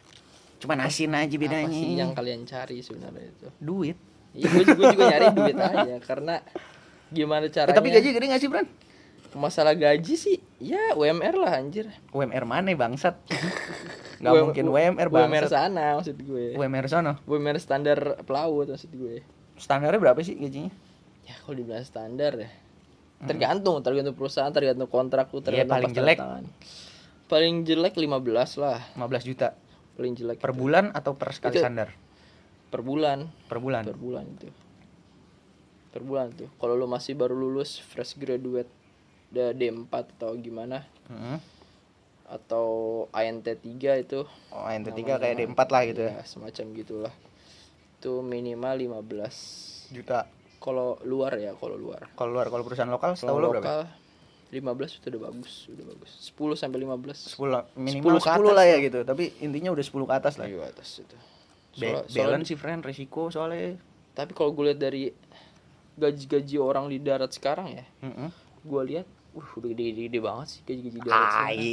cuman 0.58 0.82
asin 0.82 1.14
aja 1.14 1.30
bedanya 1.30 1.64
Apa 1.64 1.76
sih 1.76 1.94
yang 1.94 2.10
kalian 2.10 2.42
cari 2.42 2.80
sebenarnya 2.80 3.30
itu? 3.30 3.46
duit 3.58 3.94
Iya, 4.32 4.50
gue 4.50 4.64
juga, 4.66 4.82
juga 4.90 5.04
nyari 5.06 5.26
duit 5.38 5.54
aja 5.56 5.94
karena 6.00 6.34
gimana 7.08 7.44
Eh, 7.44 7.52
caranya? 7.52 7.72
tapi 7.72 7.88
gaji 7.88 8.08
gede 8.10 8.26
gak 8.26 8.40
sih 8.40 8.48
friend 8.48 8.66
masalah 9.30 9.72
gaji 9.72 10.14
sih, 10.14 10.40
ya 10.58 10.92
UMR 10.92 11.36
lah 11.36 11.52
anjir. 11.54 11.86
UMR 12.10 12.42
mana 12.42 12.74
bangsat 12.74 13.14
nggak 14.18 14.32
mungkin 14.44 14.64
UMR 14.66 15.06
UMR 15.06 15.08
bangsat 15.08 15.50
sana 15.50 15.84
maksud 15.94 16.18
gue. 16.18 16.54
UMR 16.54 16.86
sono 16.86 17.12
UMR 17.24 17.56
standar 17.56 17.98
pelaut 18.22 18.66
maksud 18.66 18.90
gue. 18.90 19.22
standarnya 19.54 19.98
berapa 19.98 20.18
sih 20.20 20.34
gajinya 20.34 20.70
Ya 21.22 21.36
kalau 21.38 21.54
dibilang 21.54 21.82
standar 21.82 22.32
ya. 22.36 22.48
Tergantung, 23.20 23.78
tergantung 23.80 24.14
perusahaan, 24.14 24.48
tergantung 24.48 24.86
kontrak 24.86 25.28
lu, 25.28 25.38
Iya, 25.40 25.66
tergantung 25.66 25.70
paling 25.70 25.84
pas 25.84 25.92
tanda 25.92 26.00
jelek. 26.00 26.18
tangan. 26.18 26.44
Paling 27.26 27.54
jelek 27.62 27.94
15 27.94 28.50
lah, 28.56 28.78
15 28.94 29.24
juta 29.24 29.48
paling 29.92 30.14
jelek 30.14 30.38
per 30.38 30.50
itu. 30.50 30.58
bulan 30.58 30.84
atau 30.90 31.12
per 31.12 31.30
sekali 31.30 31.52
Itu- 31.52 31.60
standar 31.60 31.90
per 32.68 32.80
bulan. 32.80 33.26
per 33.44 33.58
bulan 33.58 33.82
per 33.82 33.96
bulan 33.96 34.24
itu 34.30 34.48
per 35.88 36.00
bulan 36.00 36.30
tuh 36.30 36.46
kalau 36.54 36.72
lu 36.72 36.86
masih 36.86 37.12
baru 37.12 37.34
lulus 37.34 37.82
fresh 37.82 38.14
graduate 38.14 38.70
udah 39.28 39.50
D4 39.50 39.90
atau 39.90 40.32
gimana 40.34 40.86
Heeh. 41.08 41.38
Atau 42.28 42.66
ANT 43.10 43.44
3 43.44 43.64
itu. 43.98 44.28
Oh 44.52 44.68
nt 44.68 44.88
3 44.88 45.16
kayak 45.16 45.34
D4 45.34 45.60
lah 45.68 45.82
gitu 45.88 46.00
ya? 46.04 46.12
Ya 46.20 46.22
semacam 46.28 46.64
gitulah. 46.76 47.14
Itu 47.98 48.20
minimal 48.20 48.74
15 49.02 49.96
juta. 49.96 50.28
Kalau 50.60 51.00
luar 51.02 51.40
ya 51.40 51.56
kalau 51.56 51.80
luar. 51.80 52.12
Kalau 52.12 52.30
luar 52.30 52.52
kalau 52.52 52.62
perusahaan 52.62 52.90
lokal 52.90 53.16
setahu 53.16 53.40
lo 53.40 53.56
berapa? 53.56 53.64
lokal 53.64 53.80
15 54.48 54.96
itu 55.00 55.06
udah 55.12 55.22
bagus 55.28 55.54
udah 55.68 55.84
bagus. 55.88 56.10
10 56.32 56.56
sampai 56.56 56.78
15 56.84 57.36
10 57.36 57.76
minimal 57.76 58.16
10 58.16 58.24
ke 58.24 58.28
10, 58.28 58.36
atas 58.36 58.54
lah 58.54 58.66
ya 58.66 58.76
gitu. 58.80 58.98
Tapi 59.02 59.24
intinya 59.40 59.70
udah 59.72 59.84
10 59.84 60.04
ke 60.04 60.14
atas 60.14 60.34
lah. 60.36 60.46
Ayo 60.46 60.60
atas 60.60 60.88
itu. 61.00 61.16
Soal- 61.72 62.04
soalnya- 62.04 62.12
balance 62.16 62.48
sih 62.48 62.58
friend 62.58 62.80
resiko 62.84 63.32
soalnya. 63.32 63.80
Tapi 64.12 64.32
kalau 64.34 64.50
gue 64.52 64.72
lihat 64.72 64.80
dari 64.82 65.14
gaji-gaji 65.98 66.56
orang 66.58 66.86
di 66.86 67.02
darat 67.02 67.34
sekarang 67.34 67.74
ya 67.74 67.84
Heeh. 68.06 68.30
gue 68.62 68.82
lihat 68.86 69.06
uh 69.30 69.48
udah 69.54 69.68
gede-gede 69.68 70.18
banget 70.18 70.46
sih 70.48 70.60
gaji-gaji 70.62 70.98
darat 70.98 71.08
sekarang. 71.28 71.30
Tai. 71.30 71.70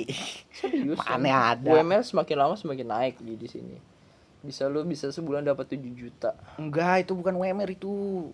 Serius. 0.51 0.97
Mana 0.99 1.25
ya. 1.25 1.39
ada. 1.51 1.69
UMR 1.71 2.01
semakin 2.01 2.35
lama 2.35 2.53
semakin 2.53 2.85
naik 2.85 3.15
di 3.17 3.33
di 3.33 3.47
sini. 3.47 3.77
Bisa 4.39 4.65
lu 4.65 4.83
bisa 4.83 5.09
sebulan 5.09 5.41
dapat 5.41 5.73
7 5.73 5.81
juta. 5.91 6.37
Enggak, 6.55 7.01
itu 7.01 7.13
bukan 7.13 7.33
WMR 7.33 7.65
itu. 7.67 7.89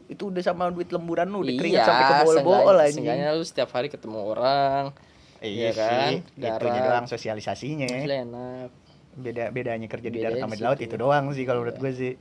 Itu 0.06 0.28
udah 0.28 0.42
sama 0.42 0.68
duit 0.68 0.92
lemburan 0.92 1.24
lu, 1.26 1.40
udah 1.40 1.54
Iya, 1.54 1.82
sampai 1.82 2.04
ke 2.04 2.16
bol-bol 2.26 2.76
anjing. 2.76 3.00
seenggaknya 3.00 3.32
lu 3.32 3.44
setiap 3.44 3.72
hari 3.72 3.88
ketemu 3.88 4.20
orang. 4.20 4.92
Iya 5.40 5.48
Iya 5.48 5.72
kan? 5.72 6.10
sih, 6.12 6.18
Darat. 6.36 6.84
doang 6.84 7.06
sosialisasinya. 7.08 7.88
Gila 7.88 8.16
enak. 8.22 8.70
Beda 9.14 9.44
bedanya 9.50 9.88
kerja 9.88 10.08
di 10.08 10.20
darat 10.20 10.38
sama 10.38 10.54
di 10.54 10.62
laut 10.62 10.80
itu 10.80 10.96
doang 10.96 11.32
sih 11.32 11.44
kalau 11.44 11.64
menurut 11.64 11.76
Iya. 11.76 11.82
gue 11.82 11.92
sih. 11.94 12.14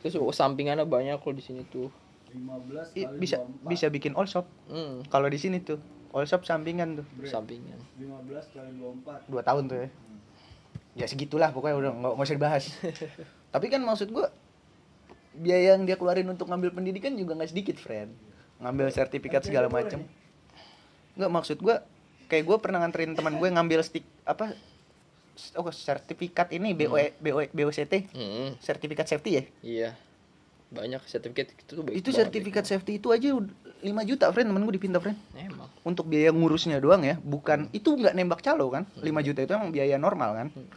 Terus 0.00 0.14
oh, 0.16 0.30
sampingannya 0.30 0.84
banyak 0.84 1.18
kok 1.18 1.30
di 1.30 1.42
sini 1.42 1.62
tuh. 1.64 1.90
15 2.30 2.94
Ih, 2.94 3.04
kali 3.04 3.18
bisa 3.18 3.36
24. 3.38 3.66
bisa 3.66 3.86
bikin 3.88 4.12
all 4.14 4.26
shop. 4.26 4.46
Hmm, 4.66 5.02
Kalau 5.04 5.26
di 5.26 5.36
sini 5.36 5.58
tuh 5.58 5.78
all 6.14 6.24
shop 6.24 6.46
sampingan 6.46 7.02
tuh. 7.02 7.06
sampingan. 7.26 7.74
15 7.98 8.54
kali 8.54 8.70
24 8.78 9.26
Dua 9.26 9.42
tahun 9.42 9.62
tuh 9.66 9.78
ya. 9.82 9.88
Ya 10.94 11.06
segitulah 11.10 11.50
pokoknya 11.50 11.74
udah 11.74 11.90
nggak 11.90 12.22
usah 12.22 12.38
dibahas. 12.38 12.64
Tapi 13.54 13.66
kan 13.66 13.82
maksud 13.82 14.14
gua 14.14 14.30
biaya 15.34 15.74
yang 15.74 15.82
dia 15.82 15.98
keluarin 15.98 16.30
untuk 16.30 16.46
ngambil 16.46 16.70
pendidikan 16.70 17.10
juga 17.18 17.34
nggak 17.34 17.50
sedikit, 17.50 17.76
friend. 17.82 18.14
Ngambil 18.62 18.94
sertifikat 18.94 19.42
segala 19.42 19.66
macam. 19.66 20.06
Nggak 21.18 21.30
maksud 21.34 21.58
gua 21.58 21.82
kayak 22.30 22.46
gua 22.46 22.62
pernah 22.62 22.78
nganterin 22.80 23.18
teman 23.18 23.36
gue 23.36 23.48
ngambil 23.50 23.82
stik 23.84 24.06
apa 24.24 24.54
oh 25.58 25.68
sertifikat 25.68 26.48
ini 26.54 26.72
BO 26.72 26.94
BO 27.20 27.42
BOCT 27.50 28.14
Hmm, 28.14 28.54
sertifikat 28.62 29.04
safety 29.10 29.30
ya 29.34 29.42
iya. 29.60 29.90
Banyak 30.66 31.02
sertifikat 31.02 31.52
itu 31.52 31.72
tuh 31.72 31.82
baik 31.82 31.94
itu 31.96 32.08
sertifikat 32.10 32.64
safety 32.64 32.96
itu 32.96 33.08
aja 33.08 33.30
ud- 33.30 33.52
5 33.78 33.92
juta 34.02 34.28
friend 34.28 34.48
temen 34.48 34.62
gue 34.62 34.74
dipinta 34.74 34.96
friend. 34.96 35.18
Emang. 35.34 35.68
untuk 35.82 36.06
biaya 36.06 36.30
ngurusnya 36.30 36.78
doang 36.78 37.02
ya 37.02 37.18
bukan 37.18 37.68
itu 37.70 37.92
nggak 37.92 38.12
nembak 38.12 38.40
calo 38.40 38.68
kan 38.68 38.88
5 38.96 39.04
juta 39.20 39.40
itu 39.40 39.52
emang 39.52 39.68
biaya 39.68 39.96
normal 39.96 40.30
kan 40.34 40.48
Hmm. 40.50 40.68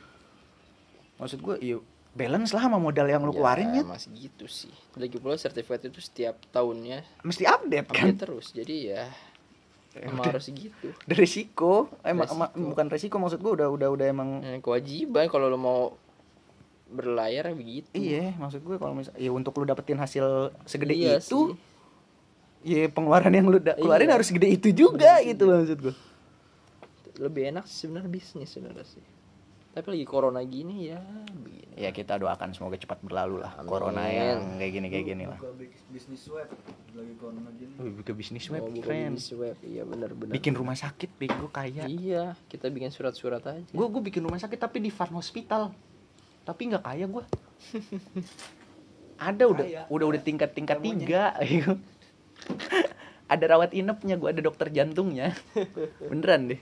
maksud 1.18 1.40
gue 1.40 1.56
iya 1.62 1.78
balance 2.12 2.52
lah 2.52 2.62
sama 2.62 2.78
modal 2.78 3.06
yang 3.06 3.22
lu 3.22 3.32
keluarin 3.32 3.72
ya 3.72 3.84
masih 3.84 4.10
gitu 4.12 4.46
sih. 4.46 4.74
Lagi 4.94 5.16
pula 5.16 5.34
sertifikat 5.36 5.86
itu 5.86 6.00
setiap 6.00 6.36
tahunnya 6.48 7.06
mesti 7.22 7.46
update 7.46 7.88
kan 7.88 8.04
update 8.04 8.20
terus. 8.20 8.48
Jadi 8.52 8.76
ya 8.88 9.06
emang 9.96 10.26
harus 10.28 10.46
gitu. 10.48 10.94
Ada 11.00 11.14
resiko 11.16 11.94
emang 12.04 12.26
bukan 12.52 12.86
resiko 12.88 13.16
maksud 13.16 13.38
gue 13.38 13.54
udah 13.56 13.68
udah 13.68 13.90
udah 13.92 14.06
emang 14.08 14.30
Eh, 14.42 14.60
kewajiban 14.60 15.26
kalau 15.26 15.46
lo 15.46 15.56
mau 15.56 15.80
berlayar 16.90 17.44
ya 17.46 17.54
begitu. 17.54 17.92
iya 17.94 18.32
maksud 18.34 18.60
gue 18.60 18.76
kalau 18.76 18.94
misal 18.94 19.12
ya 19.14 19.28
untuk 19.30 19.52
lu 19.56 19.64
dapetin 19.64 19.96
hasil 19.96 20.56
segede 20.64 20.96
Iya 20.96 21.20
itu 21.20 21.56
sih. 22.64 22.80
ya 22.80 22.88
pengeluaran 22.88 23.30
yang 23.30 23.46
lu 23.46 23.58
da- 23.58 23.76
keluarin 23.76 24.08
harus 24.08 24.28
gede 24.28 24.48
itu 24.50 24.70
juga 24.72 25.20
gitu 25.22 25.44
maksud 25.46 25.80
gua 25.82 25.96
lebih 27.18 27.50
enak 27.50 27.66
sih 27.66 27.86
sebenarnya 27.86 28.08
bisnis 28.08 28.46
sebenarnya 28.48 28.86
sih. 28.86 29.02
Tapi 29.74 29.94
lagi 29.94 30.06
corona 30.06 30.42
gini 30.42 30.90
ya 30.90 30.98
begini. 31.28 31.74
Ya 31.78 31.90
kita 31.90 32.18
doakan 32.18 32.50
semoga 32.50 32.78
cepat 32.78 32.98
berlalu 33.00 33.42
lah. 33.42 33.54
Amin. 33.54 33.66
corona 33.68 34.06
yang 34.06 34.58
kayak 34.58 34.72
gini 34.72 34.88
kayak 34.90 35.06
gini 35.08 35.24
lah. 35.26 35.38
Bisnis 35.88 36.26
web 36.28 36.50
lagi 36.94 37.14
corona 37.16 37.50
gini. 37.54 37.74
Buka 37.94 38.14
bisnis 38.14 38.46
web 38.48 38.66
keren. 38.76 39.14
bisnis 39.14 39.34
web 39.34 39.58
iya 39.62 39.82
benar-benar 39.82 40.34
bikin 40.34 40.54
rumah 40.54 40.74
sakit 40.74 41.10
bego 41.16 41.46
kaya. 41.48 41.86
Iya 41.86 42.34
kita 42.46 42.70
bikin 42.70 42.90
surat-surat 42.90 43.42
aja. 43.44 43.66
Gue 43.66 43.86
gue 43.88 44.02
bikin 44.04 44.22
rumah 44.22 44.38
sakit 44.38 44.58
tapi 44.58 44.78
di 44.78 44.90
farm 44.90 45.14
hospital 45.14 45.74
tapi 46.48 46.72
nggak 46.72 46.84
kaya 46.88 47.06
gue 47.12 47.24
ada 49.20 49.44
udah 49.44 49.66
Kaya. 49.68 49.82
udah 49.92 50.06
udah 50.16 50.22
tingkat 50.24 50.56
tingkat 50.56 50.80
tiga 50.80 51.36
ada 53.28 53.46
rawat 53.52 53.76
inapnya 53.76 54.16
gue 54.16 54.30
ada 54.32 54.40
dokter 54.40 54.72
jantungnya. 54.72 55.36
Beneran 56.00 56.56
deh. 56.56 56.62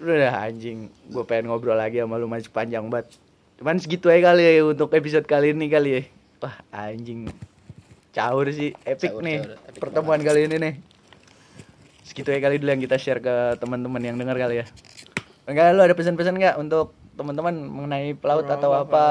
Udah 0.00 0.48
anjing. 0.48 0.88
Gue 1.12 1.24
pengen 1.28 1.52
ngobrol 1.52 1.76
lagi 1.76 2.00
sama 2.00 2.16
lu 2.16 2.24
masih 2.24 2.48
panjang 2.48 2.88
banget. 2.88 3.20
Cuman 3.60 3.76
segitu 3.76 4.08
aja 4.08 4.32
kali 4.32 4.42
ya 4.48 4.64
untuk 4.64 4.88
episode 4.96 5.28
kali 5.28 5.52
ini 5.52 5.68
kali 5.68 5.90
ya. 5.92 6.02
Wah 6.40 6.56
anjing. 6.72 7.28
Caur 8.16 8.48
sih 8.48 8.72
epic 8.88 9.12
Caur, 9.12 9.20
nih. 9.20 9.44
caur. 9.44 9.52
Epic 9.68 9.80
pertemuan 9.80 10.20
kali 10.24 10.48
ini 10.48 10.56
nih. 10.56 10.74
Segitu 12.08 12.32
aja 12.32 12.40
kali 12.48 12.56
dulu 12.56 12.72
yang 12.72 12.82
kita 12.82 12.96
share 12.96 13.20
ke 13.20 13.60
teman-teman 13.60 14.00
yang 14.00 14.16
dengar 14.16 14.40
kali 14.40 14.64
ya. 14.64 14.66
Enggak 15.44 15.76
lu 15.76 15.84
ada 15.84 15.92
pesan-pesan 15.92 16.40
nggak 16.40 16.56
untuk 16.56 16.96
teman-teman 17.20 17.52
mengenai 17.52 18.16
pelaut 18.16 18.42
Pelaut, 18.42 18.56
atau 18.56 18.70
apa 18.72 19.06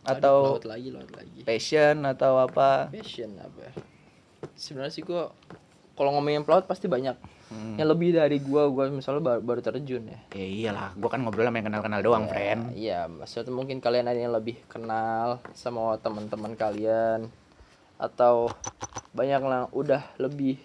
Aduh, 0.00 0.10
atau 0.10 0.36
laut 0.56 0.64
lagi 0.64 0.88
laut 0.88 1.12
lagi 1.12 1.44
passion 1.44 2.02
atau 2.02 2.40
apa 2.40 2.88
passion 2.88 3.36
apa 3.36 3.60
ya? 3.60 3.72
sebenarnya 4.56 4.88
sih 4.90 5.04
gua 5.04 5.28
kalau 5.92 6.16
ngomongin 6.16 6.42
pelaut 6.42 6.64
pasti 6.64 6.88
banyak 6.88 7.14
Hmm. 7.50 7.74
yang 7.74 7.90
lebih 7.90 8.14
dari 8.14 8.38
gua 8.38 8.70
gua 8.70 8.86
misalnya 8.86 9.26
baru, 9.26 9.42
baru 9.42 9.58
terjun 9.60 10.06
ya 10.06 10.22
ya 10.30 10.46
iyalah 10.46 10.94
gua 10.94 11.10
kan 11.10 11.18
ngobrol 11.18 11.42
sama 11.42 11.58
yang 11.58 11.66
kenal-kenal 11.66 11.98
doang 11.98 12.24
Ya, 12.24 12.30
friend 12.30 12.60
Iya, 12.72 13.00
maksudnya 13.10 13.50
mungkin 13.50 13.82
kalian 13.82 14.06
ada 14.06 14.14
yang 14.16 14.30
lebih 14.30 14.62
kenal 14.70 15.42
sama 15.50 15.98
teman-teman 15.98 16.54
kalian 16.54 17.26
atau 17.98 18.54
banyak 19.10 19.42
yang 19.42 19.66
udah 19.74 19.98
lebih 20.16 20.62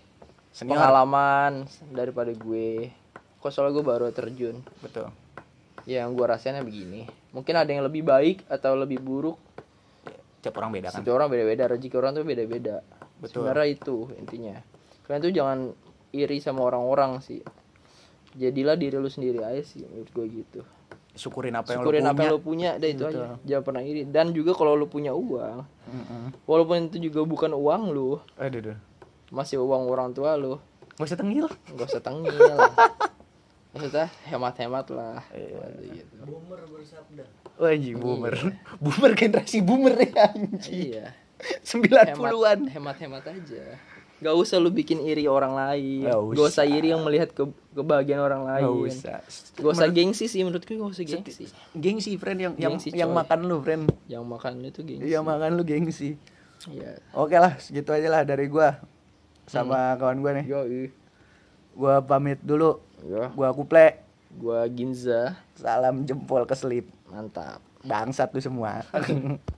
Senior. 0.54 0.78
pengalaman 0.78 1.66
daripada 1.90 2.30
gue. 2.30 2.94
Kok 3.42 3.50
soalnya 3.50 3.74
gue 3.74 3.86
baru 3.90 4.14
terjun. 4.14 4.62
betul 4.78 5.10
Ya, 5.86 6.02
yang 6.06 6.18
gue 6.18 6.26
rasainnya 6.26 6.66
begini. 6.66 7.06
Mungkin 7.30 7.54
ada 7.54 7.70
yang 7.70 7.86
lebih 7.86 8.02
baik 8.02 8.46
atau 8.50 8.74
lebih 8.74 8.98
buruk. 9.00 9.38
tiap 10.42 10.62
orang 10.62 10.78
beda 10.78 10.94
kan 10.94 11.02
Setiap 11.02 11.18
orang 11.18 11.30
beda-beda, 11.34 11.64
rezeki 11.66 11.96
orang 11.98 12.12
tuh 12.14 12.26
beda-beda. 12.26 12.76
Betul. 13.18 13.46
Sebenarnya 13.50 13.66
itu 13.66 13.98
intinya. 14.18 14.56
Kalian 15.06 15.22
tuh 15.22 15.34
jangan 15.34 15.60
iri 16.12 16.38
sama 16.38 16.62
orang-orang 16.66 17.18
sih. 17.22 17.42
Jadilah 18.36 18.78
diri 18.78 19.00
lu 19.00 19.10
sendiri 19.10 19.42
aja 19.42 19.64
sih 19.64 19.86
menurut 19.86 20.10
gue 20.12 20.26
gitu. 20.44 20.62
syukurin 21.16 21.56
apa 21.56 21.72
yang 21.72 21.80
syukurin 21.80 22.04
lu 22.04 22.12
apa 22.12 22.20
punya 22.20 22.28
yang 22.28 22.36
lo 22.36 22.40
punya 22.44 22.70
dah 22.76 22.90
itu 22.92 23.04
Betul. 23.08 23.24
aja 23.24 23.40
jangan 23.48 23.64
pernah 23.64 23.84
iri 23.88 24.02
dan 24.04 24.28
juga 24.36 24.52
kalau 24.52 24.76
lo 24.76 24.84
punya 24.92 25.16
uang 25.16 25.64
Mm-mm. 25.64 26.24
walaupun 26.44 26.92
itu 26.92 27.08
juga 27.08 27.24
bukan 27.24 27.56
uang 27.56 27.96
aduh 27.96 28.20
aduh 28.36 28.76
masih 29.32 29.64
uang 29.64 29.88
orang 29.88 30.12
tua 30.12 30.36
lo 30.36 30.60
gak 31.00 31.08
usah 31.08 31.16
tengil 31.16 31.48
nggak 31.72 31.88
usah 31.88 32.04
tengil 32.04 32.36
lah 32.36 32.68
maksudnya 33.76 34.08
hemat-hemat 34.32 34.86
lah. 34.96 35.20
Gitu. 35.36 36.16
Boomer 36.24 36.62
bersabda. 36.72 37.24
Wah 37.60 37.70
anjing 37.76 38.00
boomer. 38.00 38.36
Boomer 38.84 39.12
generasi 39.20 39.60
boomer 39.60 40.00
ya 40.00 40.32
anjing. 40.32 40.96
Iya. 40.96 41.06
90-an 41.68 42.72
hemat-hemat 42.72 43.24
aja. 43.28 43.64
Gak 44.24 44.32
usah 44.32 44.64
lu 44.64 44.72
bikin 44.72 45.04
iri 45.04 45.28
orang 45.28 45.52
lain. 45.52 46.08
Gak 46.08 46.48
usah 46.48 46.64
iri 46.64 46.96
yang 46.96 47.04
melihat 47.04 47.36
ke 47.36 47.44
kebahagiaan 47.76 48.24
orang 48.24 48.48
lain. 48.48 48.64
Gak 48.64 48.80
usah. 48.96 49.18
Gak 49.60 49.72
usah 49.76 49.88
gengsi 49.92 50.32
sih 50.32 50.40
menurut 50.48 50.64
gue 50.64 50.80
gak 50.80 50.96
usah 50.96 51.04
gengsi. 51.04 51.52
gengsi 51.76 52.16
friend 52.16 52.40
yang 52.40 52.54
yang 52.56 52.74
Gengsi, 52.80 52.96
yang 52.96 53.12
makan 53.12 53.44
lu 53.44 53.60
friend. 53.60 53.92
Yang 54.08 54.24
makan 54.24 54.52
itu 54.64 54.82
gengsi. 54.88 55.12
Yang 55.12 55.24
makan 55.28 55.50
lu 55.60 55.64
gengsi. 55.68 56.10
Iya. 56.72 57.04
Oke 57.12 57.36
lah 57.36 57.60
segitu 57.60 57.92
aja 57.92 58.08
lah 58.08 58.24
dari 58.24 58.48
gua 58.48 58.80
sama 59.46 60.00
kawan 60.00 60.24
gua 60.24 60.32
nih. 60.40 60.46
Yoi. 60.48 60.84
Gua 61.76 62.00
pamit 62.00 62.40
dulu 62.40 62.80
Ya 63.04 63.28
gua 63.36 63.52
kuple. 63.52 64.00
Gua 64.40 64.64
Ginza. 64.72 65.36
Salam 65.60 66.08
jempol 66.08 66.48
ke 66.48 66.56
selip 66.56 66.88
Mantap. 67.12 67.60
Bangsat 67.86 68.32
lu 68.34 68.42
semua 68.42 68.82